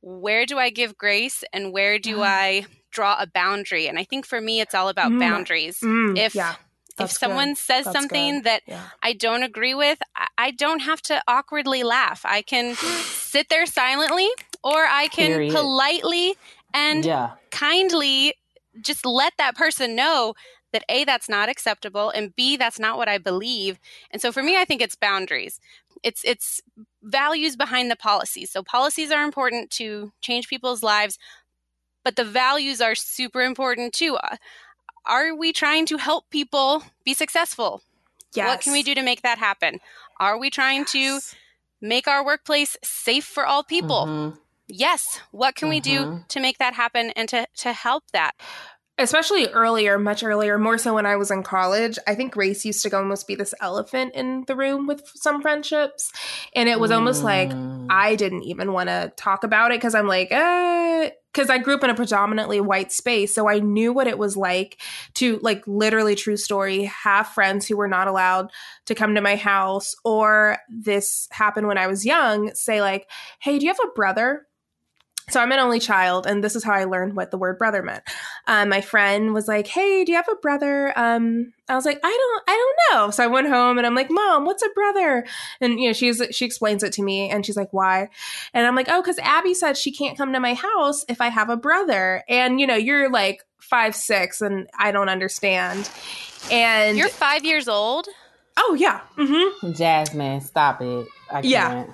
[0.00, 2.24] where do I give grace and where do mm.
[2.24, 3.88] I draw a boundary.
[3.88, 5.20] And I think for me, it's all about mm.
[5.20, 5.80] boundaries.
[5.80, 6.16] Mm.
[6.16, 6.54] If yeah.
[7.00, 7.58] If someone good.
[7.58, 8.44] says That's something good.
[8.44, 8.82] that yeah.
[9.00, 10.00] I don't agree with,
[10.36, 12.22] I don't have to awkwardly laugh.
[12.24, 12.74] I can
[13.04, 14.28] sit there silently
[14.64, 15.54] or I can Period.
[15.54, 16.34] politely
[16.74, 17.32] and yeah.
[17.52, 18.34] kindly
[18.80, 20.34] just let that person know
[20.72, 23.78] that A, that's not acceptable, and B, that's not what I believe.
[24.10, 25.60] And so for me, I think it's boundaries.
[26.02, 26.60] It's it's
[27.02, 28.50] values behind the policies.
[28.50, 31.18] So policies are important to change people's lives,
[32.04, 34.16] but the values are super important too.
[34.16, 34.36] Uh,
[35.06, 37.82] are we trying to help people be successful?
[38.34, 38.48] Yes.
[38.48, 39.80] What can we do to make that happen?
[40.20, 40.92] Are we trying yes.
[40.92, 41.20] to
[41.80, 44.06] make our workplace safe for all people?
[44.06, 44.36] Mm-hmm.
[44.68, 45.20] Yes.
[45.30, 45.70] What can mm-hmm.
[45.70, 46.18] we do mm-hmm.
[46.28, 48.34] to make that happen and to, to help that?
[48.98, 52.82] especially earlier, much earlier, more so when I was in college, I think race used
[52.82, 56.12] to almost be this elephant in the room with some friendships.
[56.54, 57.86] And it was almost like Mm.
[57.88, 61.74] I didn't even want to talk about it because I'm like, uh, because I grew
[61.74, 63.34] up in a predominantly white space.
[63.34, 64.80] So I knew what it was like
[65.14, 68.50] to, like, literally true story, have friends who were not allowed
[68.86, 69.94] to come to my house.
[70.04, 73.08] Or this happened when I was young say, like,
[73.38, 74.47] hey, do you have a brother?
[75.30, 77.82] So I'm an only child, and this is how I learned what the word brother
[77.82, 78.02] meant.
[78.46, 82.00] Um, my friend was like, "Hey, do you have a brother?" Um, I was like,
[82.02, 84.70] "I don't, I don't know." So I went home and I'm like, "Mom, what's a
[84.74, 85.26] brother?"
[85.60, 88.08] And you know, she's she explains it to me, and she's like, "Why?"
[88.54, 91.28] And I'm like, "Oh, because Abby said she can't come to my house if I
[91.28, 95.90] have a brother." And you know, you're like five six, and I don't understand.
[96.50, 98.08] And You're five years old.
[98.56, 101.06] oh yeah, hmm Jasmine, stop it.
[101.30, 101.44] I can't.
[101.44, 101.84] Yeah.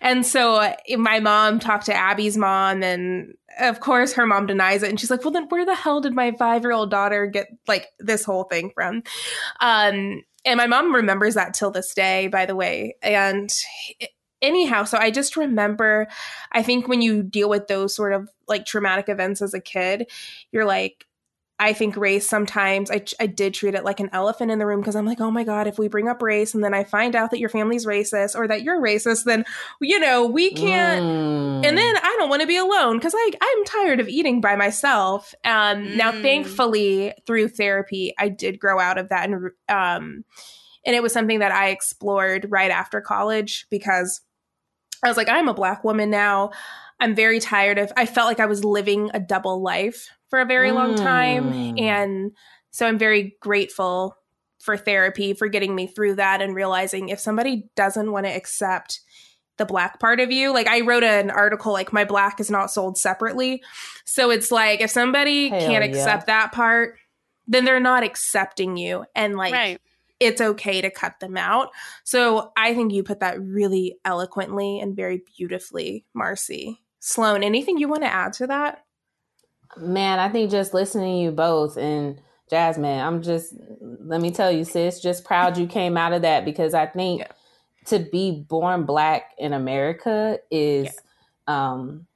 [0.00, 4.82] And so uh, my mom talked to Abby's mom, and of course, her mom denies
[4.82, 4.90] it.
[4.90, 7.48] And she's like, Well, then where the hell did my five year old daughter get
[7.66, 9.02] like this whole thing from?
[9.60, 12.96] Um, and my mom remembers that till this day, by the way.
[13.02, 13.50] And
[14.42, 16.06] anyhow, so I just remember,
[16.52, 20.10] I think when you deal with those sort of like traumatic events as a kid,
[20.52, 21.06] you're like,
[21.64, 24.80] I think race sometimes I, I did treat it like an elephant in the room
[24.80, 27.16] because I'm like, oh my God, if we bring up race and then I find
[27.16, 29.46] out that your family's racist or that you're racist, then,
[29.80, 31.02] you know, we can't.
[31.02, 31.66] Mm.
[31.66, 34.56] And then I don't want to be alone because like I'm tired of eating by
[34.56, 35.34] myself.
[35.44, 36.22] Um, Now, Mm.
[36.22, 40.24] thankfully, through therapy, I did grow out of that, and um,
[40.84, 44.20] and it was something that I explored right after college because
[45.02, 46.50] I was like, I'm a black woman now.
[47.00, 47.92] I'm very tired of.
[47.96, 51.80] I felt like I was living a double life for a very long time, Mm.
[51.80, 52.32] and
[52.72, 54.16] so I'm very grateful
[54.58, 58.98] for therapy for getting me through that and realizing if somebody doesn't want to accept
[59.58, 62.72] the black part of you like i wrote an article like my black is not
[62.72, 63.62] sold separately
[64.04, 65.90] so it's like if somebody Hell can't yeah.
[65.90, 66.96] accept that part
[67.46, 69.80] then they're not accepting you and like right.
[70.18, 71.68] it's okay to cut them out
[72.02, 77.86] so i think you put that really eloquently and very beautifully marcy sloan anything you
[77.86, 78.84] want to add to that
[79.78, 82.20] Man, I think just listening to you both and
[82.50, 83.54] Jasmine, I'm just
[84.00, 87.20] let me tell you, sis, just proud you came out of that because I think
[87.22, 87.28] Yeah.
[87.86, 90.96] to be born black in America is
[91.46, 92.06] um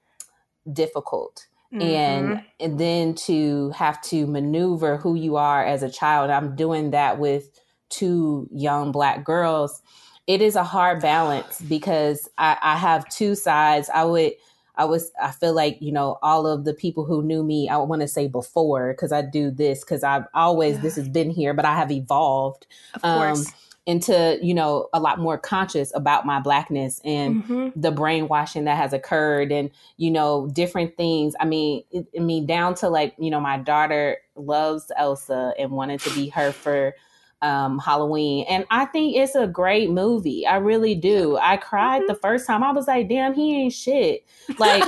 [0.72, 1.46] difficult.
[1.72, 1.82] Mhm.
[1.82, 6.30] And and then to have to maneuver who you are as a child.
[6.30, 7.50] I'm doing that with
[7.90, 9.82] two young black girls.
[10.26, 13.90] It is a hard balance because I, I have two sides.
[13.92, 14.32] I would
[14.79, 17.76] I was I feel like you know all of the people who knew me I
[17.79, 21.53] want to say before because I do this because I've always this has been here
[21.53, 22.66] but I have evolved
[23.03, 23.45] of um,
[23.87, 27.72] into you know a lot more conscious about my blackness and Mhm.
[27.74, 31.35] the brainwashing that has occurred and you know different things.
[31.41, 35.70] I mean it, i mean down to like you know my daughter loves elsa and
[35.72, 36.95] wanted to be her for
[37.43, 40.47] um halloween and i think it's a great movie.
[40.47, 41.36] I really do.
[41.41, 42.62] I cried the first time.
[42.62, 44.24] I was like damn he ain't shit.
[44.59, 44.84] Like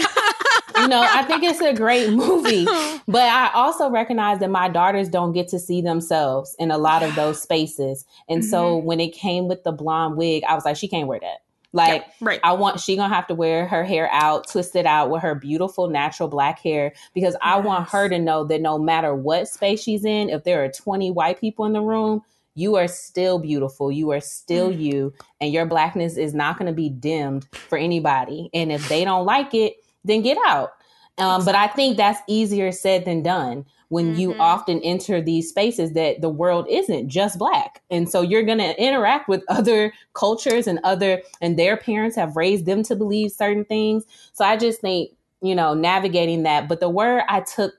[0.76, 2.64] you know i think it's a great movie
[3.10, 7.02] but I also recognize that my daughters don't get to see themselves in a lot
[7.02, 8.04] of those spaces.
[8.28, 11.20] And so when it came with the blonde wig, I was like, she can't wear
[11.20, 11.38] that.
[11.72, 12.40] Like, Yeah, right.
[12.42, 15.88] I want she gonna have to wear her hair out, twisted out with her beautiful
[15.88, 20.04] natural black hair because I want her to know that no matter what space she's
[20.04, 22.22] in, if there are 20 white people in the room,
[22.54, 23.92] you are still beautiful.
[23.92, 24.80] You are still Mm.
[24.80, 28.50] you, and your blackness is not going to be dimmed for anybody.
[28.52, 29.74] And if they don't like it,
[30.04, 30.70] then get out.
[31.18, 34.40] Um, but I think that's easier said than done when you Mhm.
[34.40, 37.82] often enter these spaces that the world isn't just black.
[37.90, 42.36] And so you're going to interact with other cultures and other, and their parents have
[42.36, 44.04] raised them to believe certain things.
[44.32, 45.10] So I just think,
[45.42, 46.68] you know, navigating that.
[46.68, 47.74] But the word I took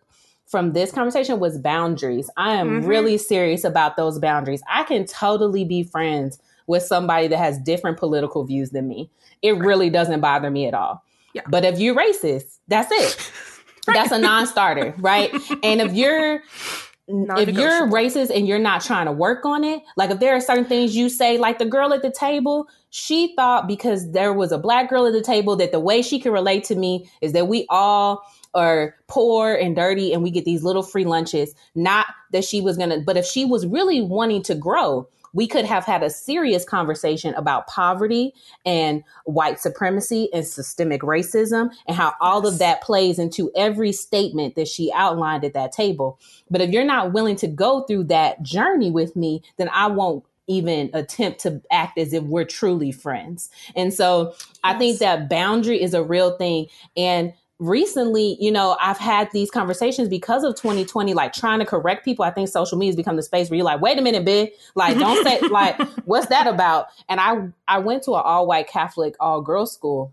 [0.51, 2.29] from this conversation was boundaries.
[2.35, 2.87] I am Mhm.
[2.87, 4.61] really serious about those boundaries.
[4.69, 9.09] I can totally be friends with somebody that has different political views than me.
[9.41, 11.03] It really doesn't bother me at all.
[11.33, 11.43] Yeah.
[11.49, 13.17] But if you're racist, that's it.
[13.87, 15.33] That's a non-starter, right?
[15.63, 16.43] And if you're
[17.07, 20.39] if you're racist and you're not trying to work on it, like if there are
[20.39, 24.51] certain things you say, like the girl at the table, she thought because there was
[24.51, 27.33] a black girl at the table that the way she could relate to me is
[27.33, 28.21] that we all
[28.53, 31.53] are poor and dirty and we get these little free lunches.
[31.75, 35.65] Not that she was gonna, but if she was really wanting to grow, we could
[35.65, 38.33] have had a serious conversation about poverty
[38.65, 44.55] and white supremacy and systemic racism and how all of that plays into every statement
[44.55, 46.19] that she outlined at that table.
[46.49, 50.25] But if you're not willing to go through that journey with me, then I won't
[50.47, 53.49] even attempt to act as if we're truly friends.
[53.75, 54.33] And so
[54.63, 56.67] I think that boundary is a real thing.
[56.97, 62.03] And recently, you know, I've had these conversations because of 2020, like trying to correct
[62.03, 62.25] people.
[62.25, 64.51] I think social media has become the space where you're like, wait a minute, bitch.
[64.73, 66.87] Like, don't say, like, what's that about?
[67.07, 70.11] And I, I went to an all white Catholic, all girls school.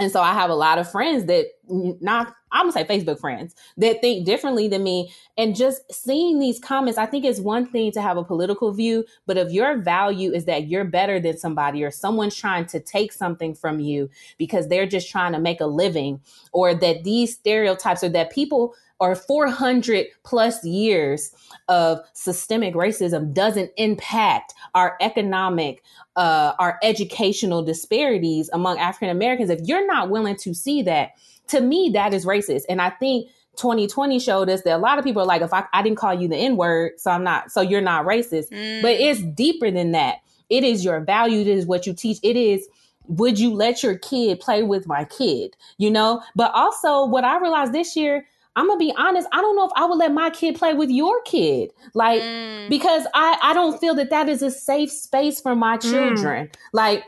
[0.00, 3.54] And so I have a lot of friends that not I'm gonna say Facebook friends
[3.78, 5.12] that think differently than me.
[5.36, 9.04] And just seeing these comments, I think it's one thing to have a political view,
[9.26, 13.12] but if your value is that you're better than somebody or someone's trying to take
[13.12, 16.20] something from you because they're just trying to make a living,
[16.52, 21.32] or that these stereotypes or that people or 400 plus years
[21.68, 25.82] of systemic racism doesn't impact our economic,
[26.16, 31.10] uh, our educational disparities among African Americans, if you're not willing to see that,
[31.48, 32.62] to me, that is racist.
[32.68, 35.64] And I think 2020 showed us that a lot of people are like, if I,
[35.72, 38.50] I didn't call you the N word, so I'm not, so you're not racist.
[38.50, 38.82] Mm.
[38.82, 40.18] But it's deeper than that.
[40.48, 41.40] It is your value.
[41.40, 42.18] It is what you teach.
[42.22, 42.66] It is,
[43.06, 45.56] would you let your kid play with my kid?
[45.78, 46.22] You know?
[46.34, 48.26] But also, what I realized this year,
[48.56, 49.28] I'm gonna be honest.
[49.32, 52.68] I don't know if I would let my kid play with your kid, like mm.
[52.68, 55.82] because I I don't feel that that is a safe space for my mm.
[55.82, 56.46] children.
[56.46, 56.54] Mm.
[56.72, 57.04] Like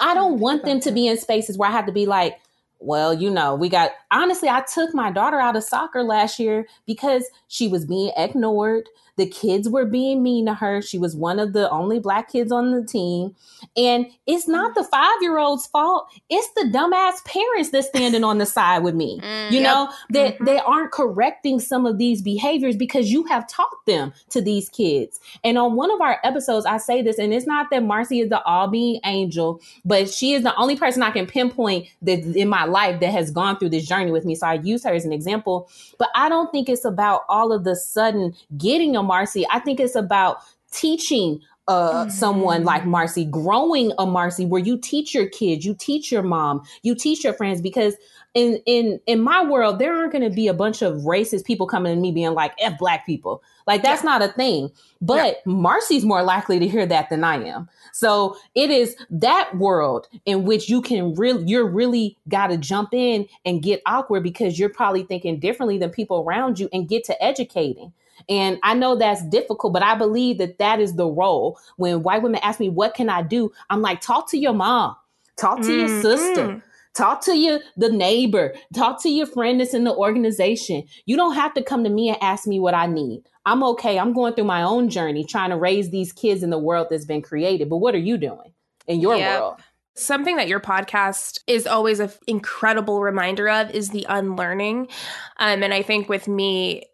[0.00, 2.38] I don't want them to be in spaces where I have to be like,
[2.78, 6.66] well, you know, we got honestly, I took my daughter out of soccer last year
[6.86, 8.88] because she was being ignored.
[9.16, 10.82] The kids were being mean to her.
[10.82, 13.34] She was one of the only black kids on the team.
[13.76, 16.08] And it's not the five year old's fault.
[16.28, 19.20] It's the dumbass parents that's standing on the side with me.
[19.20, 19.64] Mm, you yep.
[19.64, 20.44] know, that mm-hmm.
[20.44, 25.20] they aren't correcting some of these behaviors because you have taught them to these kids.
[25.44, 28.28] And on one of our episodes, I say this, and it's not that Marcy is
[28.28, 32.48] the all being angel, but she is the only person I can pinpoint that in
[32.48, 34.34] my life that has gone through this journey with me.
[34.34, 35.68] So I use her as an example.
[35.98, 39.46] But I don't think it's about all of the sudden getting a Marcy.
[39.50, 40.38] I think it's about
[40.72, 42.10] teaching uh, mm-hmm.
[42.10, 46.62] someone like Marcy, growing a Marcy where you teach your kids, you teach your mom,
[46.82, 47.94] you teach your friends because
[48.36, 51.66] in in in my world there aren't going to be a bunch of racist people
[51.66, 54.10] coming to me being like f black people like that's yeah.
[54.10, 55.52] not a thing but yeah.
[55.52, 60.44] marcy's more likely to hear that than i am so it is that world in
[60.44, 64.68] which you can really you're really got to jump in and get awkward because you're
[64.68, 67.90] probably thinking differently than people around you and get to educating
[68.28, 71.58] and I know that's difficult, but I believe that that is the role.
[71.76, 73.52] When white women ask me, what can I do?
[73.70, 74.96] I'm like, talk to your mom,
[75.36, 75.78] talk to mm-hmm.
[75.78, 76.62] your sister.
[76.94, 78.54] Talk to your the neighbor.
[78.74, 80.84] Talk to your friend that's in the organization.
[81.04, 83.22] You don't have to come to me and ask me what I need.
[83.44, 83.98] I'm okay.
[83.98, 87.04] I'm going through my own journey trying to raise these kids in the world that's
[87.04, 87.68] been created.
[87.68, 88.54] But what are you doing
[88.86, 89.40] in your yep.
[89.40, 89.60] world?
[89.94, 94.88] Something that your podcast is always an incredible reminder of is the unlearning.
[95.36, 96.84] Um, and I think with me,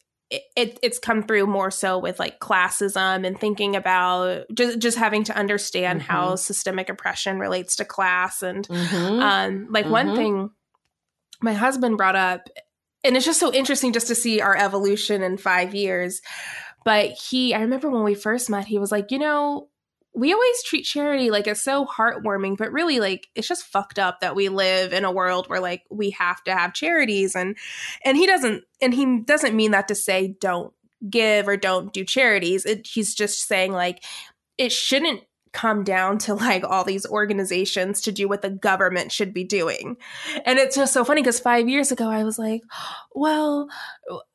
[0.56, 5.24] it, it's come through more so with like classism and thinking about just just having
[5.24, 6.10] to understand mm-hmm.
[6.10, 9.20] how systemic oppression relates to class and mm-hmm.
[9.20, 9.92] um, like mm-hmm.
[9.92, 10.50] one thing
[11.42, 12.48] my husband brought up
[13.04, 16.22] and it's just so interesting just to see our evolution in five years
[16.84, 19.68] but he i remember when we first met he was like you know
[20.14, 24.20] we always treat charity like it's so heartwarming, but really like it's just fucked up
[24.20, 27.56] that we live in a world where like we have to have charities and
[28.04, 30.72] and he doesn't and he doesn't mean that to say don't
[31.08, 32.66] give or don't do charities.
[32.66, 34.04] It, he's just saying like
[34.58, 39.32] it shouldn't come down to like all these organizations to do what the government should
[39.32, 39.96] be doing.
[40.44, 42.62] And it's just so funny because five years ago I was like,
[43.14, 43.68] well,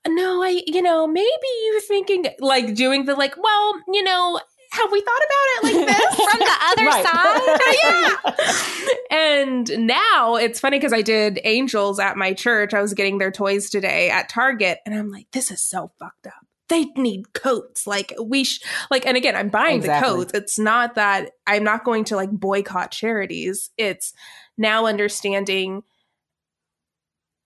[0.08, 1.28] no, I, you know, maybe
[1.66, 4.40] you're thinking like doing the like, well, you know,
[4.72, 7.58] have we thought about it like this from the other side?
[9.12, 9.18] yeah.
[9.18, 12.74] And now it's funny because I did angels at my church.
[12.74, 16.28] I was getting their toys today at Target, and I'm like, this is so fucked
[16.28, 16.34] up.
[16.70, 17.88] They need coats.
[17.88, 18.62] Like we, sh-
[18.92, 20.10] like, and again, I'm buying exactly.
[20.10, 20.34] the coats.
[20.34, 23.70] It's not that I'm not going to like boycott charities.
[23.78, 24.14] It's
[24.58, 25.84] now understanding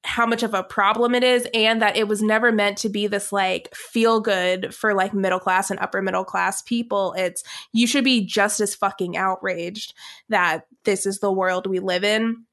[0.04, 3.08] how much of a problem it is and that it was never meant to be
[3.08, 7.86] this like feel good for like middle class and upper middle class people it's you
[7.86, 9.94] should be just as fucking outraged
[10.30, 12.46] that this is the world we live in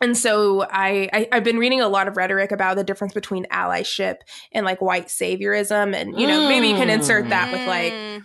[0.00, 3.46] and so I, I have been reading a lot of rhetoric about the difference between
[3.46, 4.16] allyship
[4.52, 6.48] and like white saviorism and you know mm.
[6.48, 8.22] maybe you can insert that with like mm.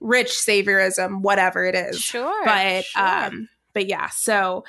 [0.00, 3.02] rich saviorism whatever it is sure but sure.
[3.02, 4.64] um but yeah so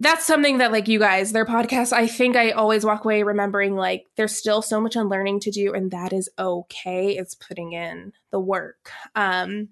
[0.00, 3.76] that's something that like you guys their podcast i think i always walk away remembering
[3.76, 7.16] like there's still so much unlearning to do and that is okay.
[7.16, 8.90] It's putting in the work.
[9.14, 9.68] Um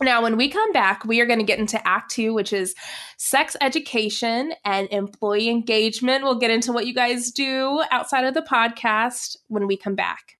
[0.00, 2.74] now when we come back we are going to get into act two which is
[3.16, 6.22] sex education and employee engagement.
[6.22, 10.38] We'll get into what you guys do outside of the podcast when we come back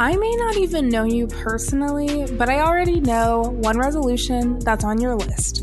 [0.00, 4.98] I may not even know you personally, but I already know one resolution that's on
[4.98, 5.62] your list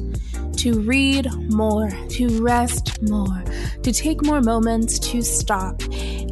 [0.57, 3.43] to read more, to rest more,
[3.81, 5.81] to take more moments to stop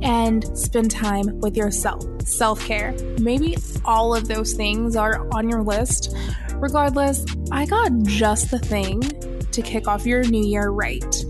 [0.03, 2.06] and spend time with yourself.
[2.22, 2.93] Self care.
[3.20, 6.16] Maybe all of those things are on your list.
[6.58, 9.01] Regardless, I got just the thing
[9.49, 11.26] to kick off your new year right.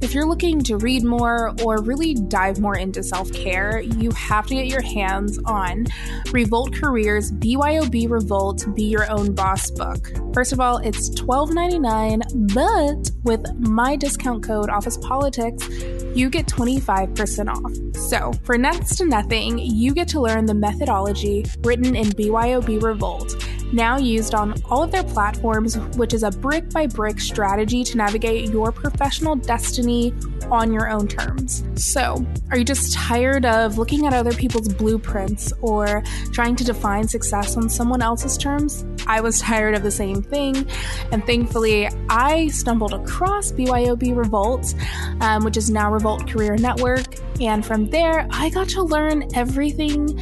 [0.00, 4.46] If you're looking to read more or really dive more into self care, you have
[4.46, 5.86] to get your hands on
[6.30, 10.12] Revolt Careers BYOB Revolt Be Your Own Boss book.
[10.32, 15.68] First of all, it's $12.99, but with my discount code Office Politics,
[16.14, 17.96] you get 25% off.
[17.96, 23.47] So, for next to nothing, you get to learn the methodology written in BYOB Revolt
[23.72, 27.96] now used on all of their platforms, which is a brick by brick strategy to
[27.96, 30.14] navigate your professional destiny
[30.50, 31.64] on your own terms.
[31.74, 36.02] So, are you just tired of looking at other people's blueprints or
[36.32, 38.84] trying to define success on someone else's terms?
[39.06, 40.66] I was tired of the same thing,
[41.12, 44.74] and thankfully, I stumbled across BYOB Revolt,
[45.20, 50.18] um, which is now Revolt Career Network, and from there, I got to learn everything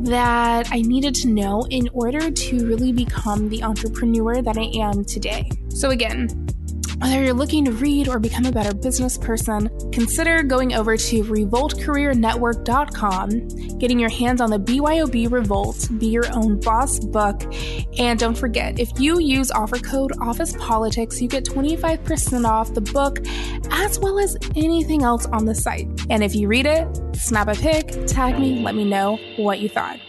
[0.00, 5.04] that I needed to know in order to really become the entrepreneur that I am
[5.04, 5.50] today.
[5.68, 6.48] So, again,
[6.98, 11.22] whether you're looking to read or become a better business person, consider going over to
[11.24, 17.42] revoltcareernetwork.com, getting your hands on the BYOB Revolt, Be Your Own Boss book,
[17.98, 22.80] and don't forget, if you use offer code Office Politics, you get 25% off the
[22.80, 23.18] book
[23.70, 25.86] as well as anything else on the site.
[26.10, 29.68] And if you read it, snap a pic, tag me, let me know what you
[29.68, 30.00] thought.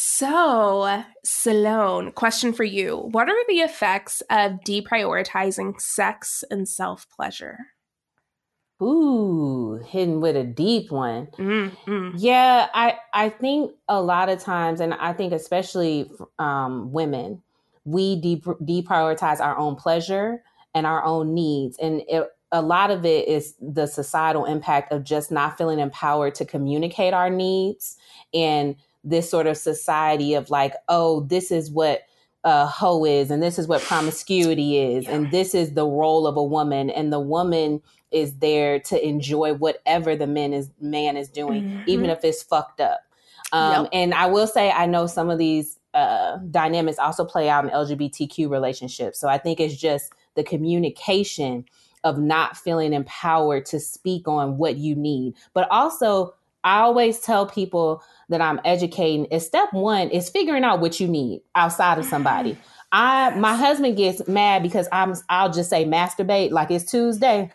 [0.00, 3.08] So, Sloan, question for you.
[3.10, 7.58] What are the effects of deprioritizing sex and self pleasure?
[8.80, 11.26] Ooh, hidden with a deep one.
[11.36, 12.10] Mm-hmm.
[12.16, 17.42] Yeah, I I think a lot of times, and I think especially um, women,
[17.84, 20.44] we de- deprioritize our own pleasure
[20.76, 25.02] and our own needs, and it, a lot of it is the societal impact of
[25.02, 27.96] just not feeling empowered to communicate our needs
[28.32, 28.76] and
[29.08, 32.02] this sort of society of like, oh, this is what
[32.44, 35.14] a hoe is, and this is what promiscuity is, yeah.
[35.14, 39.52] and this is the role of a woman, and the woman is there to enjoy
[39.54, 41.82] whatever the man is man is doing, mm-hmm.
[41.86, 43.00] even if it's fucked up.
[43.52, 43.90] Um, yep.
[43.92, 47.70] And I will say, I know some of these uh, dynamics also play out in
[47.70, 49.18] LGBTQ relationships.
[49.18, 51.64] So I think it's just the communication
[52.04, 57.46] of not feeling empowered to speak on what you need, but also I always tell
[57.46, 62.04] people that I'm educating is step one is figuring out what you need outside of
[62.04, 62.58] somebody.
[62.92, 67.50] I my husband gets mad because I'm I'll just say masturbate like it's Tuesday.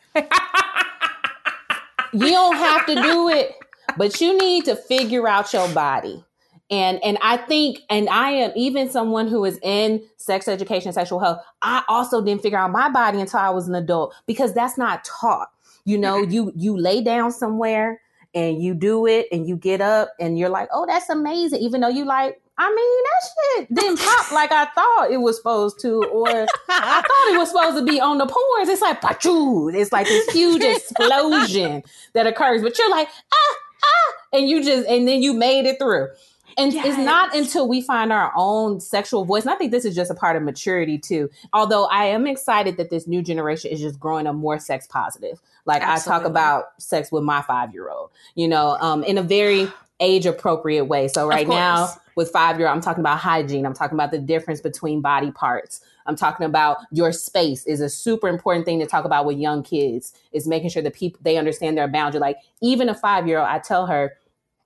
[2.13, 3.55] you don't have to do it,
[3.97, 6.23] but you need to figure out your body.
[6.69, 11.19] And and I think and I am even someone who is in sex education, sexual
[11.19, 14.77] health, I also didn't figure out my body until I was an adult because that's
[14.77, 15.49] not taught.
[15.83, 18.01] You know, you you lay down somewhere
[18.33, 21.59] and you do it and you get up and you're like, oh, that's amazing.
[21.59, 25.37] Even though you like, I mean, that shit didn't pop like I thought it was
[25.37, 28.69] supposed to, or I thought it was supposed to be on the pores.
[28.69, 29.73] It's like, Pachoo!
[29.73, 34.87] it's like this huge explosion that occurs, but you're like, ah, ah, and you just,
[34.87, 36.09] and then you made it through.
[36.57, 36.85] And yes.
[36.85, 39.43] it's not until we find our own sexual voice.
[39.43, 41.29] And I think this is just a part of maturity too.
[41.51, 45.41] Although I am excited that this new generation is just growing up more sex positive.
[45.65, 46.11] Like Absolutely.
[46.11, 49.67] I talk about sex with my five year old, you know, um, in a very
[49.99, 51.07] age appropriate way.
[51.07, 53.65] So right now with five year old, I'm talking about hygiene.
[53.65, 55.81] I'm talking about the difference between body parts.
[56.05, 59.63] I'm talking about your space is a super important thing to talk about with young
[59.63, 62.19] kids is making sure that people they understand their boundary.
[62.19, 64.13] Like even a five year old, I tell her,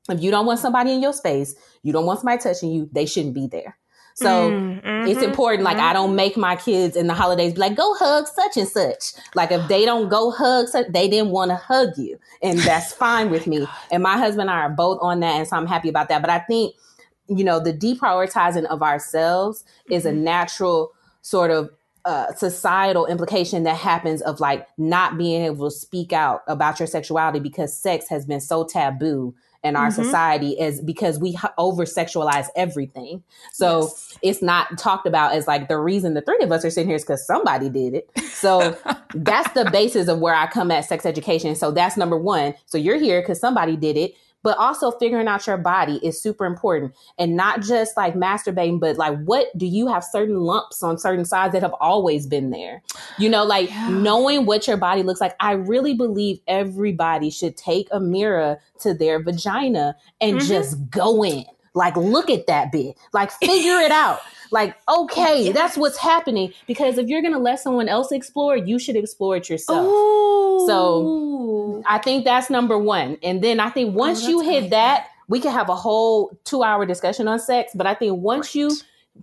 [0.09, 3.05] if you don't want somebody in your space, you don't want somebody touching you, they
[3.05, 3.77] shouldn't be there.
[4.19, 5.63] So mm-hmm, it's important.
[5.63, 5.85] Like mm-hmm.
[5.85, 9.13] I don't make my kids in the holidays be like, go hug such and such.
[9.35, 12.17] Like if they don't go hug such, they didn't want to hug you.
[12.41, 13.67] And that's fine with me.
[13.91, 15.35] And my husband and I are both on that.
[15.35, 16.21] And so I'm happy about that.
[16.21, 16.73] But I think,
[17.27, 19.93] you know, the deprioritizing of ourselves mm-hmm.
[19.93, 20.23] is a mm-hmm.
[20.23, 21.69] natural sort of
[22.05, 26.87] uh, societal implication that happens of like not being able to speak out about your
[26.87, 29.35] sexuality because sex has been so taboo
[29.67, 30.03] in our mm-hmm.
[30.03, 33.23] society is because we over sexualize everything.
[33.53, 34.17] So yes.
[34.21, 36.95] it's not talked about as like the reason the three of us are sitting here
[36.95, 38.09] is because somebody did it.
[38.31, 38.77] So
[39.13, 41.55] that's the basis of where I come at sex education.
[41.55, 42.53] So that's number one.
[42.65, 44.13] So you're here because somebody did it.
[44.43, 46.93] But also figuring out your body is super important.
[47.17, 51.25] And not just like masturbating but like what do you have certain lumps on certain
[51.25, 52.81] sides that have always been there?
[53.17, 53.89] You know like yeah.
[53.89, 55.35] knowing what your body looks like.
[55.39, 60.47] I really believe everybody should take a mirror to their vagina and mm-hmm.
[60.47, 61.45] just go in.
[61.73, 62.95] Like look at that bit.
[63.13, 64.19] Like figure it out
[64.51, 65.53] like okay yes.
[65.53, 69.49] that's what's happening because if you're gonna let someone else explore you should explore it
[69.49, 70.65] yourself Ooh.
[70.67, 75.07] so i think that's number one and then i think once oh, you hit that
[75.27, 78.55] we can have a whole two hour discussion on sex but i think once right.
[78.55, 78.71] you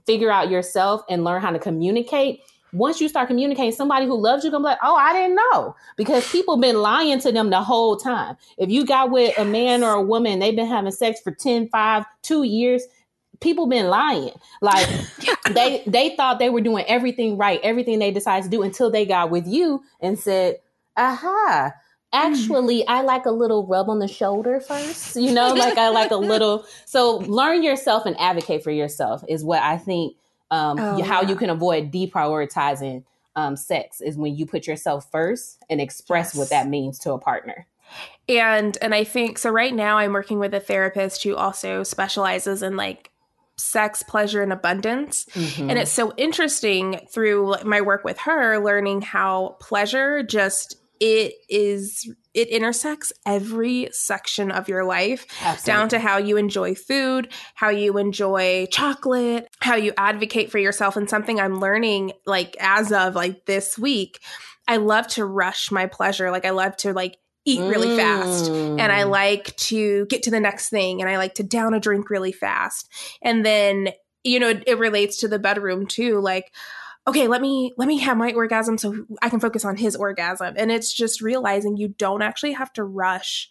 [0.07, 2.41] figure out yourself and learn how to communicate
[2.75, 5.77] once you start communicating, somebody who loves you gonna be like, oh, I didn't know.
[5.97, 8.37] Because people been lying to them the whole time.
[8.59, 9.39] If you got with yes.
[9.39, 12.83] a man or a woman, they've been having sex for 10, 5, 2 years,
[13.41, 14.33] people been lying.
[14.61, 14.89] Like
[15.51, 19.07] they they thought they were doing everything right, everything they decided to do until they
[19.07, 20.57] got with you and said,
[20.97, 21.73] aha.
[22.13, 22.85] Actually, mm.
[22.87, 26.17] I like a little rub on the shoulder first, you know, like I like a
[26.17, 26.65] little.
[26.87, 30.15] So, learn yourself and advocate for yourself is what I think
[30.53, 31.29] um, oh, how yeah.
[31.29, 33.03] you can avoid deprioritizing
[33.37, 36.37] um, sex is when you put yourself first and express yes.
[36.37, 37.67] what that means to a partner
[38.29, 42.63] and and i think so right now i'm working with a therapist who also specializes
[42.63, 43.11] in like
[43.57, 45.71] sex pleasure and abundance mm-hmm.
[45.71, 52.09] and it's so interesting through my work with her learning how pleasure just it is
[52.35, 55.67] it intersects every section of your life Absolutely.
[55.67, 60.97] down to how you enjoy food how you enjoy chocolate how you advocate for yourself
[60.97, 64.21] and something i'm learning like as of like this week
[64.67, 67.97] i love to rush my pleasure like i love to like eat really mm.
[67.97, 69.11] fast and I mm.
[69.11, 72.33] like to get to the next thing and I like to down a drink really
[72.33, 72.91] fast.
[73.21, 73.89] And then,
[74.23, 76.21] you know, it, it, relates to the bedroom too.
[76.21, 76.53] Like,
[77.07, 80.55] okay, let me let me have my orgasm so I can focus on his orgasm.
[80.57, 83.51] And it's just realizing you don't actually have to rush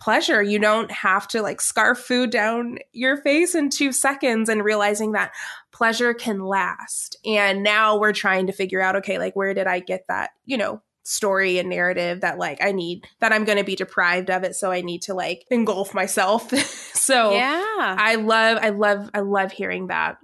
[0.00, 0.42] pleasure.
[0.42, 5.12] You don't have to like scarf food down your face in 2 seconds and realizing
[5.12, 5.32] that
[5.72, 7.16] pleasure can last.
[7.26, 10.56] And now we're trying to figure out okay, like where did I get that, you
[10.56, 14.44] know, story and narrative that like I need that I'm going to be deprived of
[14.44, 16.50] it so I need to like engulf myself.
[16.94, 17.96] so yeah.
[17.98, 20.18] I love I love I love hearing that.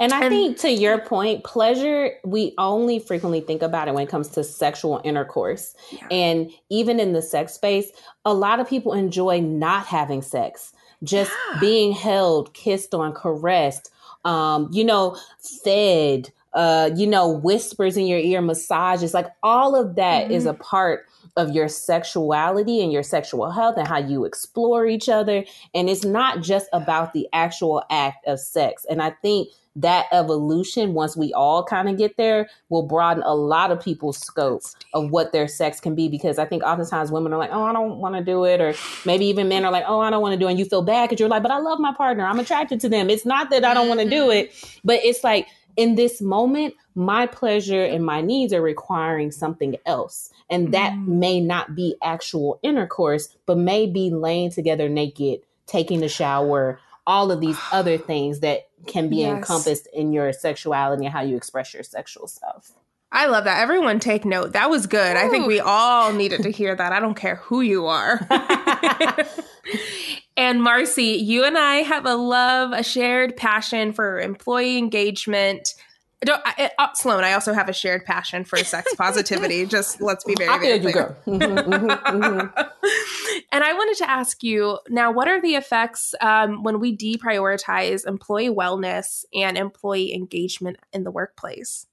[0.00, 4.02] And I and, think to your point, pleasure, we only frequently think about it when
[4.02, 5.76] it comes to sexual intercourse.
[5.92, 6.08] Yeah.
[6.10, 7.92] And even in the sex space,
[8.24, 10.72] a lot of people enjoy not having sex,
[11.04, 11.60] just yeah.
[11.60, 13.92] being held, kissed on, caressed,
[14.24, 15.16] um, you know,
[15.62, 20.32] fed, uh, you know, whispers in your ear, massages, like all of that mm-hmm.
[20.32, 21.04] is a part
[21.36, 25.44] of your sexuality and your sexual health and how you explore each other.
[25.74, 28.86] And it's not just about the actual act of sex.
[28.88, 29.48] And I think
[29.78, 34.16] that evolution, once we all kind of get there, will broaden a lot of people's
[34.16, 34.62] scope
[34.94, 36.08] of what their sex can be.
[36.08, 38.62] Because I think oftentimes women are like, oh, I don't want to do it.
[38.62, 38.72] Or
[39.04, 40.52] maybe even men are like, oh, I don't want to do it.
[40.52, 42.24] And you feel bad because you're like, but I love my partner.
[42.24, 43.10] I'm attracted to them.
[43.10, 44.46] It's not that I don't want to do mm-hmm.
[44.48, 49.76] it, but it's like, in this moment, my pleasure and my needs are requiring something
[49.84, 50.30] else.
[50.48, 51.06] And that mm.
[51.06, 57.30] may not be actual intercourse, but may be laying together naked, taking a shower, all
[57.30, 59.36] of these other things that can be yes.
[59.36, 62.72] encompassed in your sexuality and how you express your sexual self.
[63.12, 63.62] I love that.
[63.62, 64.52] Everyone take note.
[64.52, 65.16] That was good.
[65.16, 65.20] Ooh.
[65.20, 66.92] I think we all needed to hear that.
[66.92, 68.26] I don't care who you are.
[70.36, 75.74] and Marcy, you and I have a love, a shared passion for employee engagement.
[76.22, 79.66] Don't, I, uh, Sloan, I also have a shared passion for sex positivity.
[79.66, 81.16] Just let's be very, very clear.
[81.26, 83.38] You mm-hmm, mm-hmm, mm-hmm.
[83.52, 88.06] and I wanted to ask you now: what are the effects um, when we deprioritize
[88.06, 91.86] employee wellness and employee engagement in the workplace?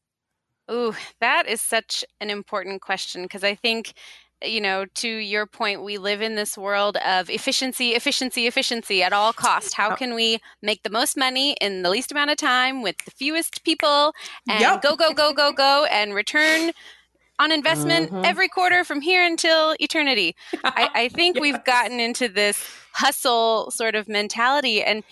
[0.71, 3.93] Ooh, that is such an important question because I think,
[4.43, 9.13] you know, to your point, we live in this world of efficiency, efficiency, efficiency at
[9.13, 9.73] all cost.
[9.73, 13.11] How can we make the most money in the least amount of time with the
[13.11, 14.13] fewest people
[14.49, 14.81] and yep.
[14.81, 16.71] go, go, go, go, go and return
[17.39, 18.25] on investment mm-hmm.
[18.25, 20.35] every quarter from here until eternity?
[20.63, 21.41] I, I think yes.
[21.41, 22.63] we've gotten into this
[22.93, 25.03] hustle sort of mentality and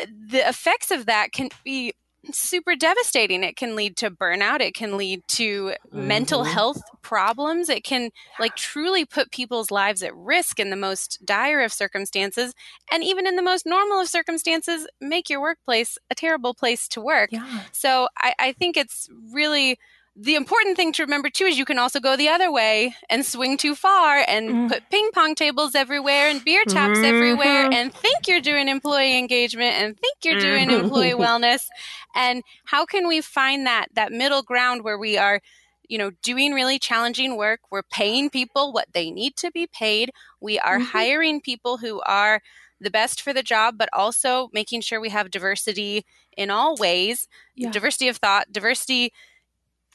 [0.00, 1.92] uh, the effects of that can be
[2.32, 3.42] super devastating.
[3.42, 4.60] It can lead to burnout.
[4.60, 6.08] It can lead to mm-hmm.
[6.08, 7.68] mental health problems.
[7.68, 12.54] It can like truly put people's lives at risk in the most dire of circumstances.
[12.90, 17.00] And even in the most normal of circumstances, make your workplace a terrible place to
[17.00, 17.30] work.
[17.32, 17.62] Yeah.
[17.72, 19.78] So I, I think it's really
[20.22, 23.24] the important thing to remember too is you can also go the other way and
[23.24, 24.68] swing too far and mm.
[24.68, 27.04] put ping pong tables everywhere and beer taps mm-hmm.
[27.06, 30.84] everywhere and think you're doing employee engagement and think you're doing mm-hmm.
[30.84, 31.68] employee wellness
[32.14, 35.40] and how can we find that that middle ground where we are
[35.88, 37.58] you know, doing really challenging work.
[37.68, 40.12] We're paying people what they need to be paid.
[40.40, 40.84] We are mm-hmm.
[40.84, 42.42] hiring people who are
[42.80, 46.06] the best for the job, but also making sure we have diversity
[46.36, 47.70] in all ways yeah.
[47.72, 49.12] diversity of thought, diversity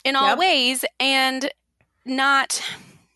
[0.05, 0.37] in all yep.
[0.37, 1.51] ways, and
[2.05, 2.61] not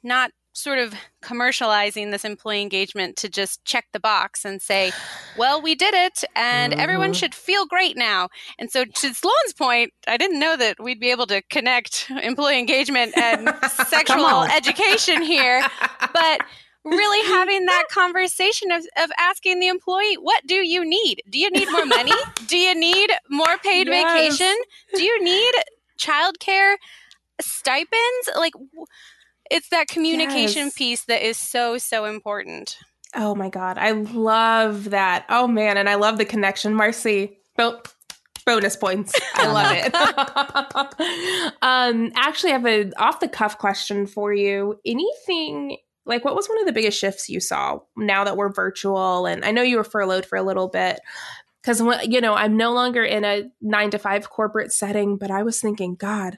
[0.03, 4.91] not sort of commercializing this employee engagement to just check the box and say,
[5.37, 6.81] well, we did it and mm-hmm.
[6.81, 8.27] everyone should feel great now.
[8.57, 12.59] And so, to Sloan's point, I didn't know that we'd be able to connect employee
[12.59, 13.49] engagement and
[13.87, 15.65] sexual education here,
[16.13, 16.41] but
[16.83, 21.21] really having that conversation of, of asking the employee, what do you need?
[21.29, 22.13] Do you need more money?
[22.47, 24.37] do you need more paid yes.
[24.37, 24.55] vacation?
[24.95, 25.53] Do you need
[25.99, 26.75] childcare
[27.41, 28.29] stipends?
[28.35, 28.53] Like,
[29.51, 30.73] it's that communication yes.
[30.73, 32.77] piece that is so, so important.
[33.15, 33.77] Oh my God.
[33.77, 35.25] I love that.
[35.29, 35.77] Oh man.
[35.77, 36.73] And I love the connection.
[36.73, 37.81] Marcy, bo-
[38.45, 39.13] bonus points.
[39.35, 41.55] I love it.
[41.61, 44.79] um, actually, I have an off the cuff question for you.
[44.85, 49.25] Anything like what was one of the biggest shifts you saw now that we're virtual?
[49.25, 50.99] And I know you were furloughed for a little bit
[51.61, 55.43] because, you know, I'm no longer in a nine to five corporate setting, but I
[55.43, 56.37] was thinking, God,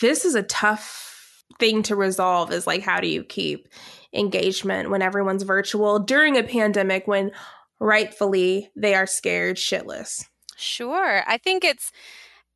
[0.00, 3.68] this is a tough thing to resolve is like how do you keep
[4.12, 7.30] engagement when everyone's virtual during a pandemic when
[7.78, 10.24] rightfully they are scared shitless?
[10.56, 11.22] Sure.
[11.26, 11.92] I think it's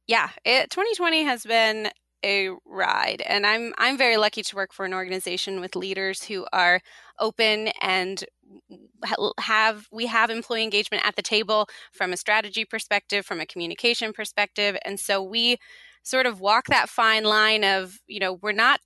[0.07, 1.89] yeah it 2020 has been
[2.25, 6.45] a ride and i'm i'm very lucky to work for an organization with leaders who
[6.53, 6.81] are
[7.21, 8.25] open and
[9.39, 14.12] have we have employee engagement at the table from a strategy perspective from a communication
[14.12, 15.57] perspective and so we
[16.03, 18.81] sort of walk that fine line of you know we're not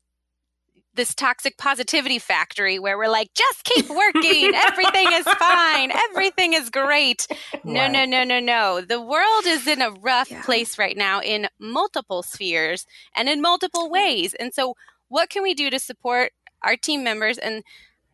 [0.94, 4.52] this toxic positivity factory where we're like, just keep working.
[4.68, 5.90] Everything is fine.
[5.90, 7.26] Everything is great.
[7.64, 7.90] No, right.
[7.90, 8.80] no, no, no, no.
[8.80, 10.42] The world is in a rough yeah.
[10.42, 14.34] place right now in multiple spheres and in multiple ways.
[14.34, 14.74] And so,
[15.08, 16.32] what can we do to support
[16.62, 17.38] our team members?
[17.38, 17.62] And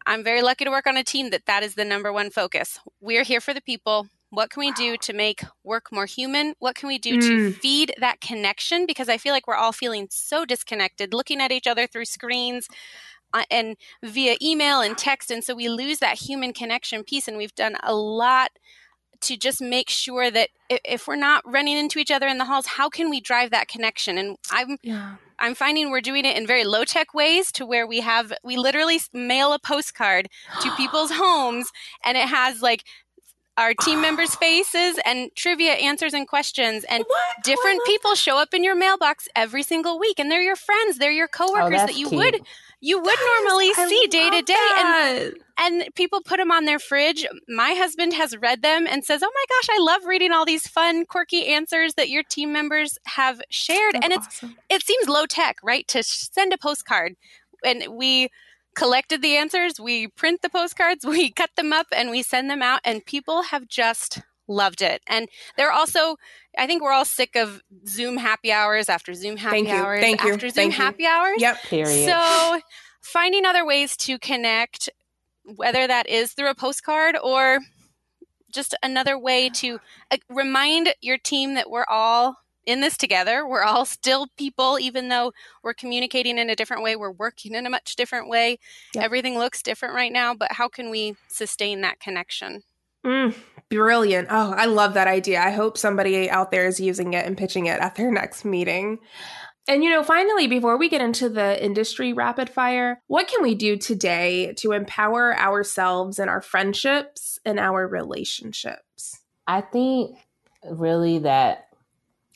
[0.07, 2.79] I'm very lucky to work on a team that that is the number one focus.
[3.01, 4.09] We're here for the people.
[4.31, 6.55] What can we do to make work more human?
[6.61, 7.21] What can we do mm.
[7.21, 8.87] to feed that connection?
[8.87, 12.69] Because I feel like we're all feeling so disconnected, looking at each other through screens
[13.33, 15.31] uh, and via email and text.
[15.31, 17.27] And so we lose that human connection piece.
[17.27, 18.51] And we've done a lot
[19.23, 22.67] to just make sure that if we're not running into each other in the halls,
[22.67, 24.17] how can we drive that connection?
[24.17, 25.17] And I'm yeah.
[25.41, 28.57] I'm finding we're doing it in very low tech ways to where we have we
[28.57, 30.29] literally mail a postcard
[30.63, 31.71] to people's homes
[32.05, 32.85] and it has like
[33.61, 36.85] our team members' faces and trivia answers and questions.
[36.85, 37.45] And what?
[37.45, 41.13] different people show up in your mailbox every single week, and they're your friends, they're
[41.13, 42.19] your oh, coworkers oh, that you cute.
[42.19, 42.41] would
[42.81, 47.27] you would normally see day to day and and people put them on their fridge
[47.47, 50.67] my husband has read them and says oh my gosh i love reading all these
[50.67, 54.57] fun quirky answers that your team members have shared That's and it's awesome.
[54.71, 57.17] it seems low tech right to send a postcard
[57.63, 58.31] and we
[58.81, 62.63] collected the answers, we print the postcards, we cut them up, and we send them
[62.63, 65.03] out, and people have just loved it.
[65.07, 66.17] And they're also,
[66.59, 70.25] I think we're all sick of Zoom happy hours after Zoom happy Thank hours Thank
[70.25, 70.49] after.
[70.49, 71.09] Zoom Thank happy you.
[71.09, 71.37] hours.
[71.39, 71.63] Yep.
[71.65, 72.07] Period.
[72.07, 72.61] So
[73.03, 74.89] finding other ways to connect,
[75.45, 77.61] whether that is through a postcard or
[78.53, 79.79] just another way to
[80.11, 82.37] uh, remind your team that we're all
[82.71, 83.47] in this together.
[83.47, 86.97] We're all still people, even though we're communicating in a different way.
[86.97, 88.59] We're working in a much different way.
[88.95, 89.05] Yep.
[89.05, 92.63] Everything looks different right now, but how can we sustain that connection?
[93.05, 93.35] Mm,
[93.69, 94.29] brilliant.
[94.31, 95.41] Oh, I love that idea.
[95.41, 98.99] I hope somebody out there is using it and pitching it at their next meeting.
[99.69, 103.55] And, you know, finally, before we get into the industry rapid fire, what can we
[103.55, 109.21] do today to empower ourselves and our friendships and our relationships?
[109.47, 110.17] I think
[110.69, 111.70] really that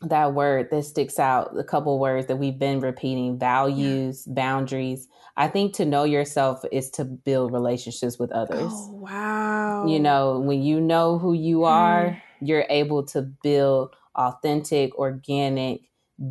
[0.08, 4.34] that word that sticks out, a couple words that we've been repeating values, yeah.
[4.34, 5.08] boundaries.
[5.36, 8.72] I think to know yourself is to build relationships with others.
[8.72, 9.86] Oh, wow.
[9.86, 12.20] You know, when you know who you are, mm.
[12.40, 15.82] you're able to build authentic, organic,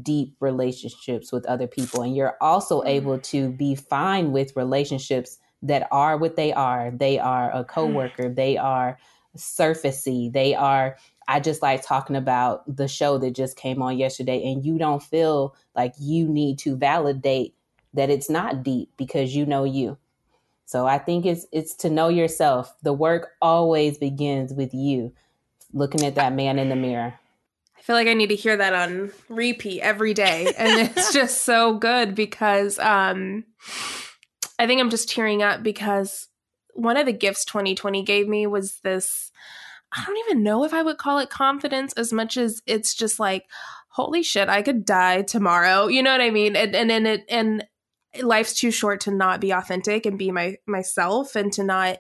[0.01, 2.01] deep relationships with other people.
[2.01, 2.87] And you're also mm.
[2.87, 6.91] able to be fine with relationships that are what they are.
[6.91, 7.67] They are a mm.
[7.67, 8.35] coworker, mm.
[8.35, 8.97] they are
[9.35, 10.97] surfacey, they are
[11.27, 15.01] I just like talking about the show that just came on yesterday, and you don't
[15.01, 17.55] feel like you need to validate
[17.93, 19.97] that it's not deep because you know you.
[20.65, 22.73] So I think it's it's to know yourself.
[22.81, 25.13] The work always begins with you
[25.73, 27.13] looking at that man in the mirror.
[27.77, 30.53] I feel like I need to hear that on repeat every day.
[30.57, 33.45] And it's just so good because um
[34.57, 36.27] I think I'm just tearing up because
[36.73, 39.31] one of the gifts 2020 gave me was this
[39.95, 43.19] I don't even know if I would call it confidence as much as it's just
[43.19, 43.45] like,
[43.89, 45.87] holy shit, I could die tomorrow.
[45.87, 46.55] You know what I mean?
[46.55, 47.65] And and and it and
[48.21, 51.99] life's too short to not be authentic and be my myself and to not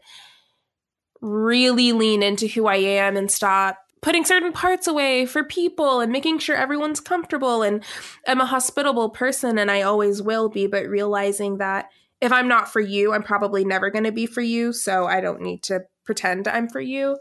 [1.21, 6.11] really lean into who I am and stop putting certain parts away for people and
[6.11, 7.83] making sure everyone's comfortable and
[8.27, 11.89] I'm a hospitable person and I always will be but realizing that
[12.19, 15.21] if I'm not for you I'm probably never going to be for you so I
[15.21, 17.17] don't need to pretend I'm for you.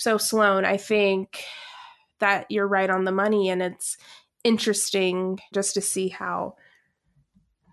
[0.00, 1.44] So Sloan, I think
[2.20, 3.98] that you're right on the money and it's
[4.44, 6.54] interesting just to see how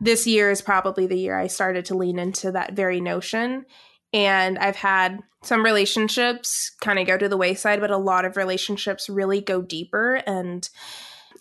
[0.02, 3.66] this year is probably the year I started to lean into that very notion
[4.12, 8.36] and I've had some relationships kind of go to the wayside, but a lot of
[8.36, 10.16] relationships really go deeper.
[10.28, 10.68] And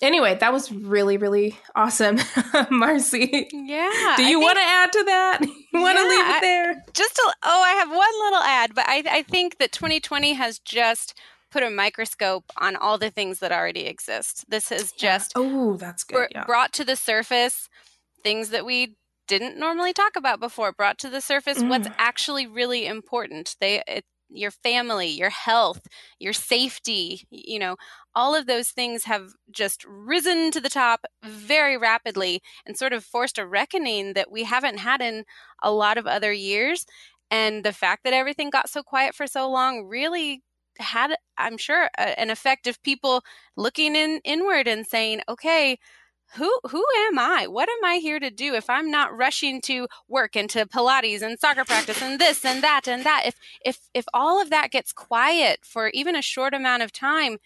[0.03, 2.19] anyway, that was really, really awesome,
[2.71, 3.49] Marcy.
[3.53, 4.15] Yeah.
[4.17, 5.41] Do you want to add to that?
[5.77, 6.85] You want to Yeah, leave it there?
[6.95, 10.59] just a, oh i have one little ad but I, I think that 2020 has
[10.59, 11.13] just
[11.51, 16.03] put a microscope on all the things that already exist this has just oh, that's
[16.03, 16.15] good.
[16.17, 16.45] br- yeah.
[16.47, 17.69] brought to the surface
[18.23, 18.97] things that we
[19.29, 21.95] didn't normally talk about before brought to the surface what's Mm.
[21.99, 25.87] actually really important they it, your family your health
[26.19, 27.77] your safety, you know
[28.15, 33.05] all of those things have just risen to the top very rapidly and sort of
[33.05, 35.25] forced a reckoning that we haven't had in
[35.63, 36.87] a lot of other years.
[37.31, 40.43] And the fact that everything got so quiet for so long really
[40.79, 43.23] had i'm sure a, an effect of people
[43.57, 45.79] looking in inward and saying okay
[46.35, 47.47] who who am I?
[47.47, 51.23] What am I here to do if I'm not rushing to work and to Pilates
[51.23, 53.23] and soccer practice and this and that and that?
[53.27, 57.39] If if if all of that gets quiet for even a short amount of time,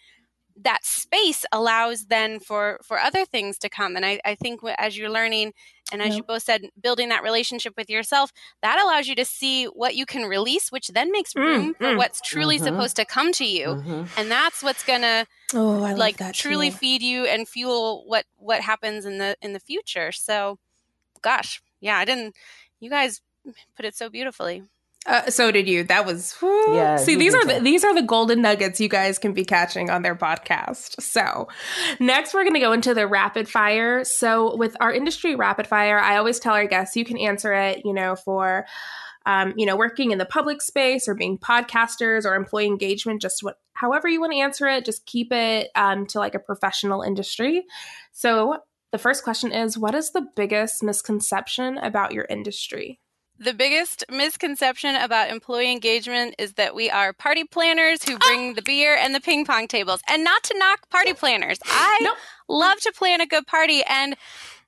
[0.57, 3.95] that space allows then for for other things to come.
[3.95, 5.53] And I, I think as you're learning
[5.91, 6.17] and as Yeah.
[6.17, 8.31] you both said, building that relationship with yourself,
[8.61, 11.91] that allows you to see what you can release, which then makes Mm, room for
[11.91, 11.97] mm.
[11.97, 12.63] what's truly Mhm.
[12.63, 13.75] supposed to come to you.
[13.75, 14.09] Mhm.
[14.17, 16.77] And that's what's gonna Oh, I like that truly too.
[16.77, 20.57] feed you and fuel what what happens in the in the future so
[21.21, 22.35] gosh yeah i didn't
[22.79, 23.21] you guys
[23.75, 24.63] put it so beautifully
[25.07, 25.83] Uh, so did you.
[25.83, 26.75] That was whew.
[26.75, 29.89] Yeah, See, these are the, these are the golden nuggets you guys can be catching
[29.89, 31.01] on their podcast.
[31.01, 31.47] So,
[31.99, 34.03] next we're going to go into the rapid fire.
[34.03, 37.81] So, with our industry rapid fire, I always tell our guests you can answer it,
[37.83, 38.65] you know, for
[39.25, 43.43] um, you know, working in the public space or being podcasters or employee engagement, just
[43.43, 47.01] what however you want to answer it, just keep it um, to like a professional
[47.01, 47.65] industry.
[48.11, 48.59] So,
[48.91, 52.99] the first question is what is the biggest misconception about your industry?
[53.41, 58.53] The biggest misconception about employee engagement is that we are party planners who bring ah!
[58.53, 61.57] the beer and the ping pong tables and not to knock party planners.
[61.65, 62.17] I Nope.
[62.47, 64.15] love to plan a good party and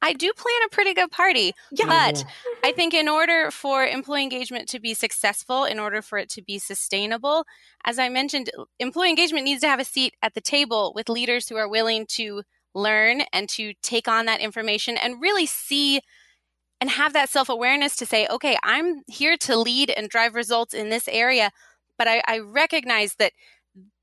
[0.02, 1.54] i do plan a pretty good party.
[1.72, 1.86] Yeah.
[1.86, 2.66] But mm-hmm.
[2.66, 6.42] I think in order for employee engagement to be successful, in order for it to
[6.42, 7.46] be sustainable,
[7.86, 8.50] as I mentioned,
[8.80, 12.06] employee engagement needs to have a seat at the table with leaders who are willing
[12.18, 12.42] to
[12.74, 16.02] learn and to take on that information and really see
[16.84, 20.74] and have that self awareness to say, okay, I'm here to lead and drive results
[20.74, 21.50] in this area,
[21.98, 23.32] but I, I recognize that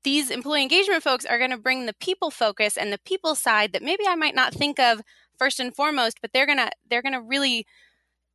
[0.03, 3.71] these employee engagement folks are going to bring the people focus and the people side
[3.73, 5.01] that maybe I might not think of
[5.37, 7.67] first and foremost, but they're gonna they're gonna really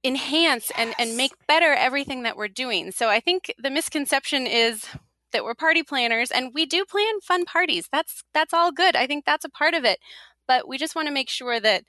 [0.05, 2.93] enhance and, and make better everything that we're doing.
[2.93, 4.85] So I think the misconception is
[5.33, 7.89] that we're party planners and we do plan fun parties.
[7.91, 8.95] That's that's all good.
[8.95, 9.99] I think that's a part of it.
[10.47, 11.83] But we just want to make sure that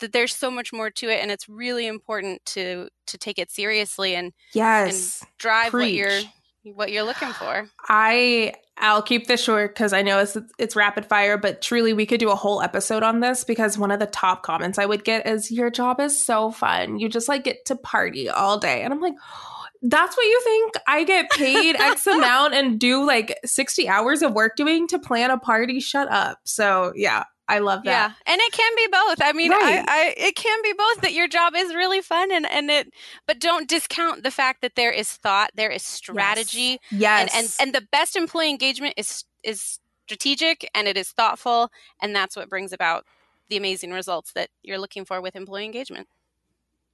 [0.00, 3.50] that there's so much more to it and it's really important to to take it
[3.50, 5.24] seriously and Yes.
[5.38, 6.20] drive what you're
[6.64, 7.66] what you're looking for.
[7.88, 12.06] I I'll keep this short because I know it's it's rapid fire, but truly we
[12.06, 15.04] could do a whole episode on this because one of the top comments I would
[15.04, 16.98] get is your job is so fun.
[16.98, 18.82] You just like get to party all day.
[18.82, 19.14] And I'm like,
[19.82, 24.32] that's what you think I get paid X amount and do like 60 hours of
[24.32, 25.80] work doing to plan a party?
[25.80, 26.38] Shut up.
[26.44, 27.90] So yeah, I love that.
[27.90, 29.18] Yeah, and it can be both.
[29.22, 29.84] I mean, Right.
[29.86, 32.92] I, I it can be both that your job is really fun and and it,
[33.26, 37.30] but don't discount the fact that there is thought, there is strategy, Yes.
[37.34, 41.70] and and and the best employee engagement is is strategic and it is thoughtful,
[42.02, 43.04] and that's what brings about
[43.48, 46.06] the amazing results that you're looking for with employee engagement.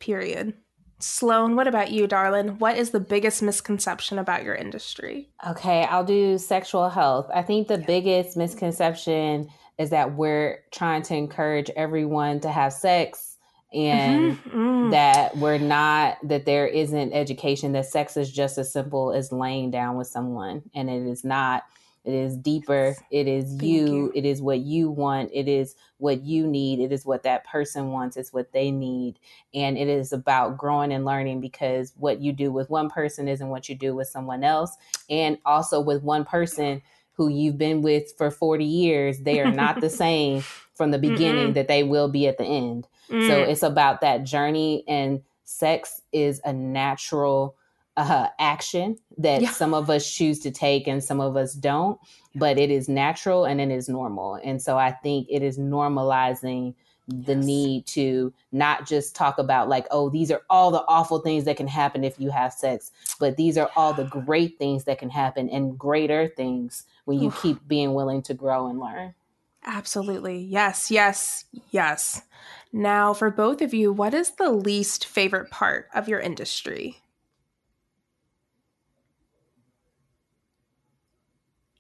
[0.01, 0.55] period.
[0.99, 2.59] Sloan, what about you, darling?
[2.59, 5.29] What is the biggest misconception about your industry?
[5.47, 7.29] Okay, I'll do sexual health.
[7.35, 9.49] I think the biggest misconception
[9.79, 13.37] is that we're trying to encourage everyone to have sex
[13.75, 14.51] and Mhm.
[14.53, 14.91] Mm.
[14.93, 19.71] that we're not that there isn't education that sex is just as simple as laying
[19.71, 20.63] down with someone.
[20.75, 21.65] And it is not.
[22.05, 22.95] It is deeper.
[23.11, 24.13] It is you, you.
[24.15, 25.31] it is what you want.
[25.35, 26.79] It is what you need.
[26.79, 28.17] It is what that person wants.
[28.17, 29.19] It's what they need.
[29.53, 33.49] And it is about growing and learning because what you do with one person isn't
[33.49, 34.77] what you do with someone else.
[35.11, 36.81] And also with one person
[37.17, 40.43] who you've been with for 40 years, they are not the same
[40.75, 41.55] from the beginning Mm-mm.
[41.55, 42.87] that they will be at the end.
[43.11, 43.27] Mm.
[43.27, 47.57] So it's about that journey, and sex is a natural
[47.97, 49.51] uh, action that yeah.
[49.51, 51.99] some of us choose to take and some of us don't,
[52.35, 54.39] but it is natural and it is normal.
[54.45, 56.75] And so I think it is normalizing
[57.09, 57.45] the yes.
[57.45, 61.57] need to not just talk about like oh these are all the awful things that
[61.57, 62.91] can happen if you have sex
[63.21, 67.31] but these are all the great things that can happen and greater things when you
[67.43, 69.15] keep being willing to grow and learn.
[69.65, 70.39] Absolutely.
[70.39, 72.23] Yes yes yes.
[72.73, 77.03] Now for both of you what is the least favorite part of your industry?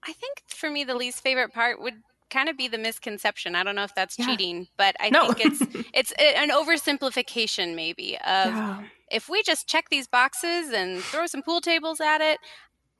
[0.06, 1.94] I think for me, the least favorite part would
[2.30, 3.54] kind of be the misconception.
[3.54, 4.26] I don't know if that's yeah.
[4.26, 5.32] cheating, but I no.
[5.32, 8.82] think it's it's an oversimplification maybe of yeah.
[9.10, 12.38] if we just check these boxes and throw some pool tables at it,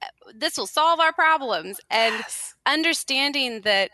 [0.03, 1.81] uh, this will solve our problems.
[1.91, 2.55] And yes.
[2.67, 3.91] understanding that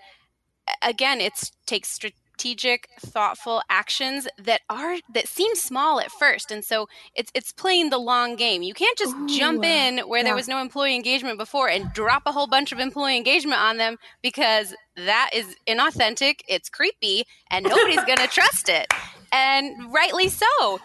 [0.83, 1.35] again, it
[1.67, 6.51] takes strategic strategic, thoughtful actions that are that seem small at first.
[6.51, 8.63] And so it's it's playing the long game.
[8.63, 10.25] You can't just Ooh, jump in where yeah.
[10.25, 13.77] there was no employee engagement before and drop a whole bunch of employee engagement on
[13.77, 18.93] them because that is inauthentic, it's creepy, and nobody's going to trust it.
[19.35, 20.81] And rightly so.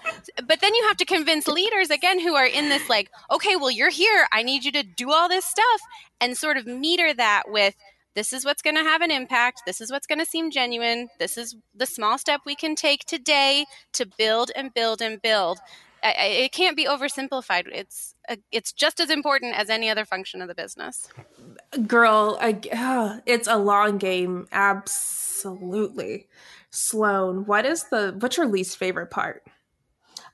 [0.45, 3.71] But then you have to convince leaders again who are in this like, okay, well
[3.71, 5.81] you're here, I need you to do all this stuff
[6.21, 7.75] and sort of meter that with
[8.17, 9.61] this is what's going to have an impact.
[9.67, 11.07] This is what's going to seem genuine.
[11.19, 15.59] This is the small step we can take today to build and build and build.
[16.03, 17.67] it can't be oversimplified.
[17.67, 21.07] It's a, it's just as important as any other function of the business.
[21.85, 24.47] Girl, I, uh, it's a long game.
[24.51, 26.27] Absolutely.
[26.71, 29.43] Sloan, what is the what's your least favorite part?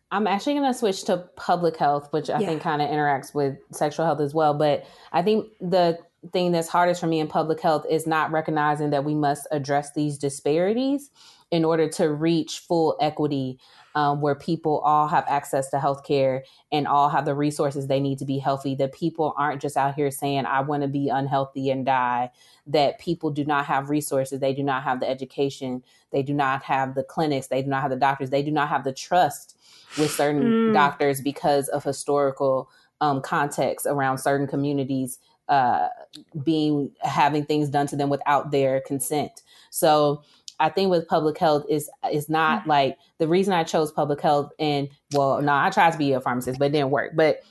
[0.10, 2.48] I'm actually going to switch to public health, which I yeah.
[2.48, 4.54] think kind of interacts with sexual health as well.
[4.54, 5.98] But I think the
[6.32, 9.92] thing that's hardest for me in public health is not recognizing that we must address
[9.94, 11.12] these disparities
[11.52, 13.60] in order to reach full equity
[13.96, 18.18] um, where people all have access to healthcare and all have the resources they need
[18.18, 18.74] to be healthy.
[18.74, 22.32] That people aren't just out here saying, I want to be unhealthy and die.
[22.66, 24.40] That people do not have resources.
[24.40, 25.84] They do not have the education.
[26.12, 27.48] They do not have the clinics.
[27.48, 28.32] They do not have the doctors.
[28.32, 29.58] They do not have the trust
[30.00, 30.74] with certain mm.
[30.74, 32.70] doctors because of historical
[33.00, 35.20] um, context around certain communities
[35.50, 35.90] uh,
[36.44, 39.44] being having things done to them without their consent.
[39.70, 40.24] So
[40.60, 42.70] I think with public health is is not mm-hmm.
[42.70, 46.22] like the reason I chose public health and well, no, I tried to be a
[46.22, 47.14] pharmacist, but it didn't work.
[47.16, 47.42] But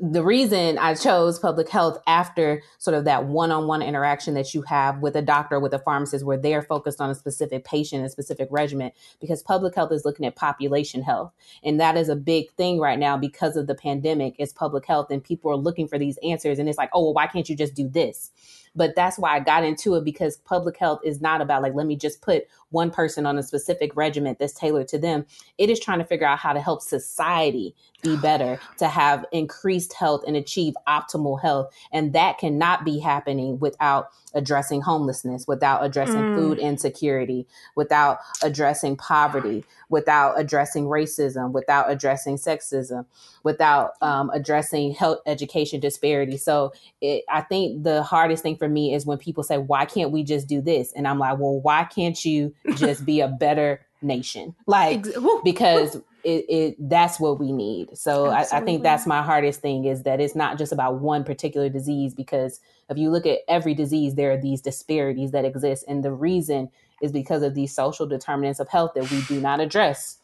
[0.00, 4.54] the reason I chose public health after sort of that one on one interaction that
[4.54, 8.04] you have with a doctor, with a pharmacist, where they're focused on a specific patient,
[8.04, 11.32] a specific regimen, because public health is looking at population health.
[11.62, 15.10] And that is a big thing right now because of the pandemic, is public health.
[15.10, 16.58] And people are looking for these answers.
[16.58, 18.30] And it's like, oh, well, why can't you just do this?
[18.74, 21.86] But that's why I got into it because public health is not about like, let
[21.86, 25.26] me just put one person on a specific regimen that's tailored to them.
[25.56, 29.77] It is trying to figure out how to help society be better, to have increased
[29.92, 31.72] health and achieve optimal health.
[31.92, 36.36] And that cannot be happening without addressing homelessness, without addressing mm.
[36.36, 43.06] food insecurity, without addressing poverty, without addressing racism, without addressing sexism,
[43.42, 46.36] without um, addressing health education disparity.
[46.36, 50.10] So it, I think the hardest thing for me is when people say, why can't
[50.10, 50.92] we just do this?
[50.92, 54.54] And I'm like, well, why can't you just be a better nation?
[54.66, 55.06] Like,
[55.44, 57.96] because it, it that's what we need.
[57.96, 61.24] So I, I, think that's my hardest thing is that it's not just about one
[61.24, 62.60] particular disease because
[62.90, 65.86] if you look at every disease, there are these disparities that exist.
[65.88, 66.68] And the reason
[67.00, 70.18] is because of these social determinants of health that we do not address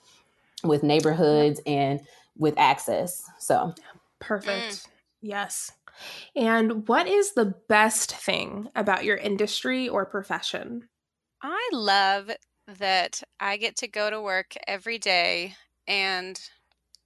[0.62, 2.00] with neighborhoods and
[2.36, 3.24] with access.
[3.38, 3.74] So
[4.20, 4.72] perfect.
[4.72, 4.86] Mm.
[5.22, 5.72] Yes.
[6.36, 10.88] And what is the best thing about your industry or profession?
[11.40, 12.30] I love
[12.78, 15.54] that I get to go to work every day
[15.86, 16.40] and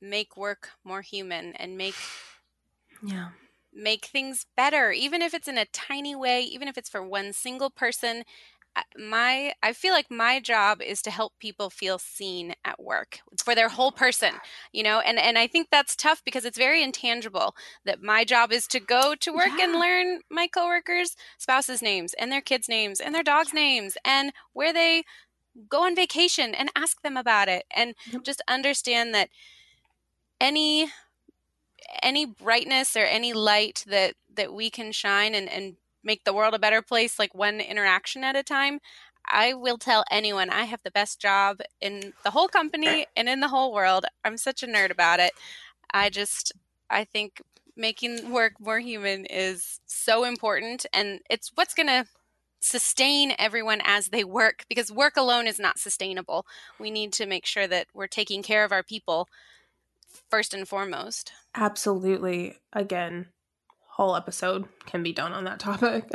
[0.01, 1.97] make work more human and make
[3.03, 3.31] yeah
[3.72, 7.33] make things better even if it's in a tiny way even if it's for one
[7.33, 8.24] single person
[8.97, 13.55] my i feel like my job is to help people feel seen at work for
[13.55, 14.35] their whole person
[14.72, 17.55] you know and and i think that's tough because it's very intangible
[17.85, 19.64] that my job is to go to work yeah.
[19.64, 24.33] and learn my coworkers spouses names and their kids names and their dogs names and
[24.53, 25.03] where they
[25.68, 28.22] go on vacation and ask them about it and yep.
[28.22, 29.28] just understand that
[30.40, 30.89] any
[32.02, 36.55] any brightness or any light that that we can shine and and make the world
[36.55, 38.78] a better place like one interaction at a time
[39.26, 43.40] i will tell anyone i have the best job in the whole company and in
[43.40, 45.32] the whole world i'm such a nerd about it
[45.93, 46.52] i just
[46.90, 47.43] i think
[47.76, 52.05] making work more human is so important and it's what's going to
[52.60, 56.47] sustain everyone as they work because work alone is not sustainable.
[56.78, 59.28] We need to make sure that we're taking care of our people
[60.30, 61.32] first and foremost.
[61.55, 62.56] Absolutely.
[62.72, 63.26] Again,
[63.98, 66.05] whole episode can be done on that topic.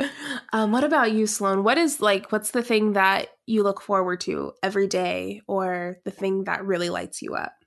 [0.52, 1.64] Um, what about you, Sloan?
[1.64, 6.12] What is like, what's the thing that you look forward to every day or the
[6.12, 7.63] thing that really lights you up?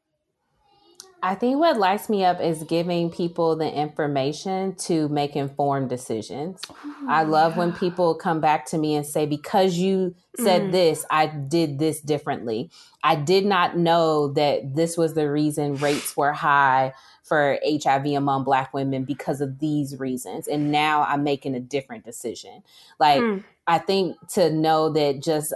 [1.23, 6.61] I think what lights me up is giving people the information to make informed decisions.
[6.69, 7.57] Ooh, I love yeah.
[7.59, 10.71] when people come back to me and say, because you said mm.
[10.71, 12.69] this, I did this differently.
[13.03, 18.43] I did not know that this was the reason rates were high for HIV among
[18.43, 20.47] Black women because of these reasons.
[20.47, 22.63] And now I'm making a different decision.
[22.99, 23.43] Like, mm.
[23.65, 25.53] I think to know that just,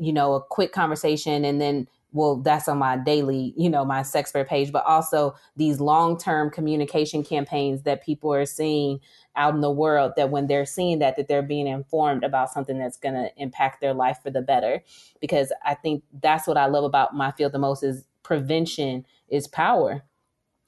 [0.00, 4.00] you know, a quick conversation and then well that's on my daily you know my
[4.00, 8.98] sexpert page but also these long-term communication campaigns that people are seeing
[9.34, 12.78] out in the world that when they're seeing that that they're being informed about something
[12.78, 14.82] that's going to impact their life for the better.
[15.20, 19.46] Because i think that's what i love about my field the most is prevention is
[19.46, 20.04] power.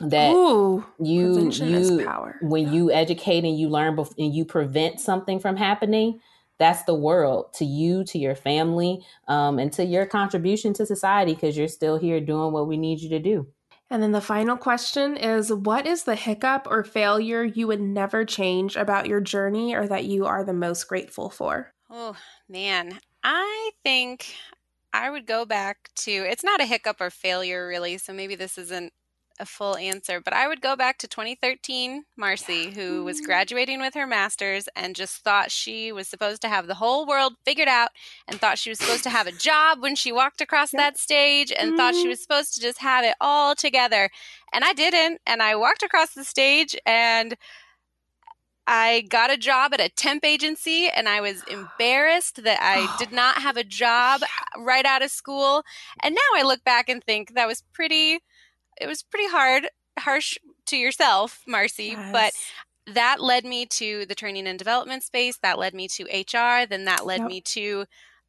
[0.01, 2.07] That Ooh, you you
[2.41, 2.73] when yeah.
[2.73, 6.21] you educate and you learn bef- and you prevent something from happening
[6.59, 11.35] that's the world to you, to your family, um, and to your contribution to society
[11.35, 13.47] because you're still here doing what we need you to do.
[13.91, 18.25] And then the final question is What is the hiccup or failure you would never
[18.25, 21.73] change about your journey or that you are the most grateful for?
[21.91, 22.17] Oh,
[22.49, 23.01] man.
[23.25, 24.35] I think
[24.93, 27.99] I would go back to it's not a hiccup or failure, really.
[27.99, 28.93] So maybe this isn't
[29.41, 33.27] a full answer, but I would go back to 2013 Marcy, who was mm-hmm.
[33.27, 37.35] graduating with her master's and just thought she was supposed to have the whole world
[37.45, 37.91] figured out
[38.27, 41.53] and thought she was supposed to have a job when she walked across that stage
[41.53, 42.11] and thought she mm-hmm.
[42.11, 44.11] was supposed to just have it all together.
[44.53, 45.21] And I didn't.
[45.27, 47.37] And I walked across the stage and
[48.71, 53.13] I got a job at a temp agency and I was embarrassed that I did
[53.13, 54.21] not have a job
[54.59, 55.63] right out of school.
[56.03, 58.19] And now I look back and think that was pretty
[58.81, 59.69] it was pretty hard,
[59.99, 62.13] harsh to yourself, Marcy, yes.
[62.13, 65.39] but that led me to the training and development space.
[65.43, 66.67] That led me to HR.
[66.67, 67.29] Then that led yep.
[67.29, 67.85] me to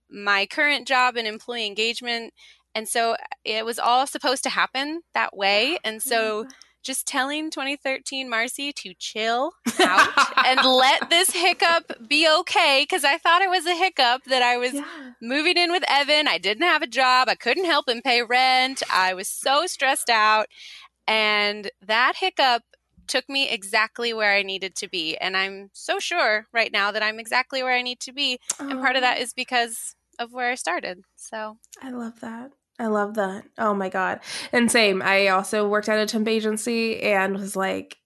[0.10, 2.34] my current job in employee engagement.
[2.76, 3.16] And so
[3.46, 5.78] it was all supposed to happen that way.
[5.84, 6.48] And so
[6.84, 10.10] just telling 2013 Marcy to chill out
[10.46, 14.58] and let this hiccup be okay because I thought it was a hiccup that I
[14.58, 14.86] was yeah.
[15.22, 16.28] moving in with Evan.
[16.28, 17.30] I didn't have a job.
[17.30, 18.82] I couldn't help him pay rent.
[18.92, 20.48] I was so stressed out.
[21.08, 22.64] And that hiccup
[23.08, 25.18] took me exactly where I needed to be.
[25.18, 28.40] And I'm so sure right now that I'm exactly where I need to be.
[28.60, 28.70] Oh.
[28.70, 31.02] And part of that is because of where I started.
[31.16, 32.52] So I love that.
[32.80, 33.44] I love that.
[33.58, 34.22] Oh my god.
[34.54, 35.02] And same.
[35.02, 37.98] I also worked at a temp agency and was like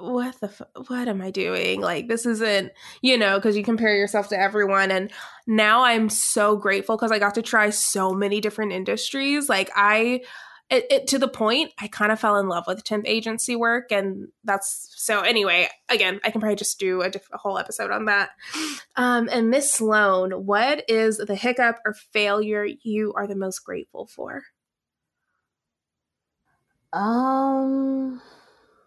[0.00, 0.50] what the
[0.88, 1.80] what am I doing?
[1.80, 5.10] Like this isn't, you know, cuz you compare yourself to everyone and
[5.46, 9.48] now I'm so grateful cuz I got to try so many different industries.
[9.48, 10.22] Like I
[10.70, 13.90] it, it, to the point I kind of fell in love with temp agency work,
[13.90, 15.20] and that's so.
[15.20, 18.30] Anyway, again, I can probably just do a, diff- a whole episode on that.
[18.96, 24.06] Um, and Miss Sloan, what is the hiccup or failure you are the most grateful
[24.06, 24.42] for?
[26.92, 28.20] Um,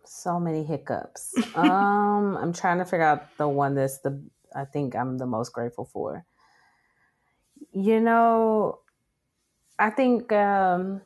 [0.03, 1.33] so many hiccups.
[1.55, 4.21] um, I'm trying to figure out the one that's the
[4.53, 6.25] I think I'm the most grateful for.
[7.71, 8.79] You know,
[9.79, 11.01] I think um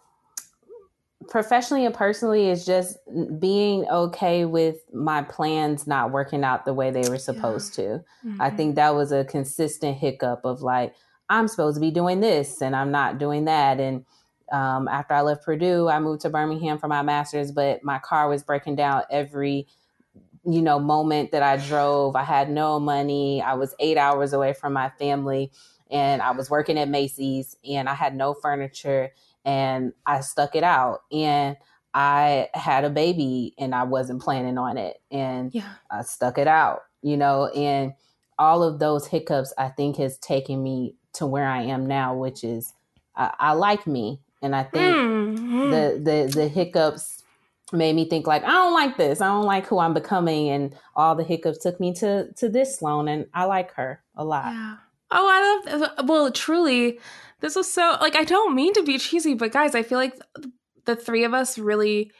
[1.29, 2.97] professionally and personally is just
[3.39, 7.83] being okay with my plans not working out the way they were supposed yeah.
[7.83, 7.89] to.
[8.25, 8.41] Mm-hmm.
[8.41, 10.93] I think that was a consistent hiccup of like,
[11.29, 13.79] I'm supposed to be doing this and I'm not doing that.
[13.79, 14.05] And
[14.51, 18.29] um, after I left Purdue, I moved to Birmingham for my master's, but my car
[18.29, 19.67] was breaking down every
[20.47, 22.15] you know moment that I drove.
[22.15, 23.41] I had no money.
[23.41, 25.51] I was eight hours away from my family
[25.91, 29.11] and I was working at Macy's and I had no furniture
[29.45, 31.01] and I stuck it out.
[31.11, 31.55] And
[31.93, 34.97] I had a baby and I wasn't planning on it.
[35.11, 35.73] And yeah.
[35.89, 37.93] I stuck it out, you know, and
[38.37, 42.43] all of those hiccups I think has taken me to where I am now, which
[42.43, 42.73] is
[43.15, 44.19] I, I like me.
[44.41, 45.71] And I think mm-hmm.
[45.71, 47.23] the, the the hiccups
[47.71, 49.21] made me think like I don't like this.
[49.21, 52.77] I don't like who I'm becoming and all the hiccups took me to to this
[52.77, 54.51] Sloan and I like her a lot.
[54.53, 54.75] Yeah.
[55.11, 55.27] Oh,
[55.67, 56.99] I love uh, well truly
[57.41, 60.17] this was so like I don't mean to be cheesy, but guys, I feel like
[60.85, 62.11] the three of us really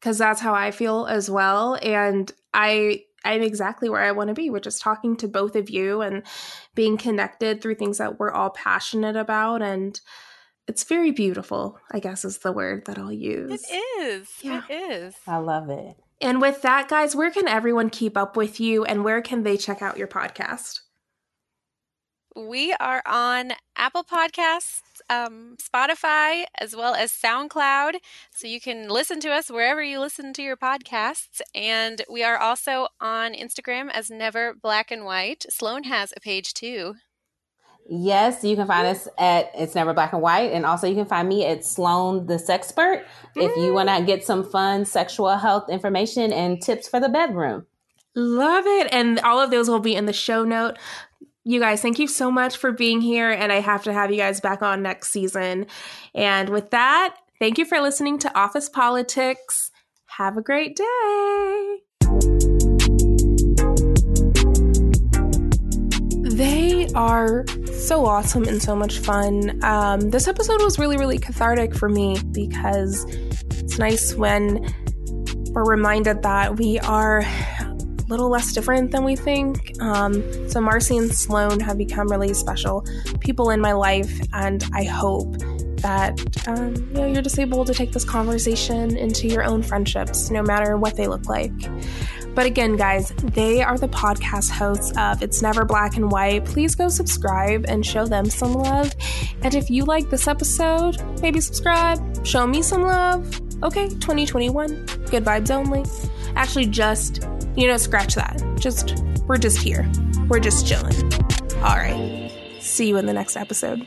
[0.00, 4.34] cuz that's how I feel as well and I I'm exactly where I want to
[4.34, 6.22] be, which is talking to both of you and
[6.74, 10.00] being connected through things that we're all passionate about and
[10.68, 13.64] it's very beautiful, I guess is the word that I'll use.
[13.70, 14.28] It is.
[14.42, 14.62] Yeah.
[14.68, 15.14] It is.
[15.26, 15.96] I love it.
[16.20, 19.56] And with that, guys, where can everyone keep up with you and where can they
[19.56, 20.80] check out your podcast?
[22.36, 27.96] We are on Apple Podcasts, um, Spotify, as well as SoundCloud.
[28.30, 31.40] So you can listen to us wherever you listen to your podcasts.
[31.54, 35.46] And we are also on Instagram as Never Black and White.
[35.48, 36.94] Sloan has a page too.
[37.90, 40.52] Yes, you can find us at It's Never Black and White.
[40.52, 44.24] And also you can find me at Sloan the Sexpert if you want to get
[44.24, 47.66] some fun sexual health information and tips for the bedroom.
[48.14, 48.92] Love it.
[48.92, 50.76] And all of those will be in the show note.
[51.48, 53.30] You guys, thank you so much for being here.
[53.30, 55.64] And I have to have you guys back on next season.
[56.14, 59.70] And with that, thank you for listening to Office Politics.
[60.18, 61.78] Have a great day.
[66.36, 69.58] They are so awesome and so much fun.
[69.64, 74.70] Um, this episode was really, really cathartic for me because it's nice when
[75.52, 77.22] we're reminded that we are
[78.08, 79.80] little less different than we think.
[79.80, 82.84] Um, so Marcy and Sloan have become really special
[83.20, 85.36] people in my life, and I hope
[85.78, 90.30] that um, you know you're just able to take this conversation into your own friendships,
[90.30, 91.52] no matter what they look like.
[92.34, 96.44] But again, guys, they are the podcast hosts of It's Never Black and White.
[96.44, 98.94] Please go subscribe and show them some love.
[99.42, 103.40] And if you like this episode, maybe subscribe, show me some love.
[103.64, 105.84] Okay, 2021, good vibes only.
[106.36, 107.26] Actually, just
[107.58, 108.40] you know, scratch that.
[108.56, 109.90] Just, we're just here.
[110.28, 110.94] We're just chilling.
[111.56, 112.30] All right.
[112.60, 113.86] See you in the next episode.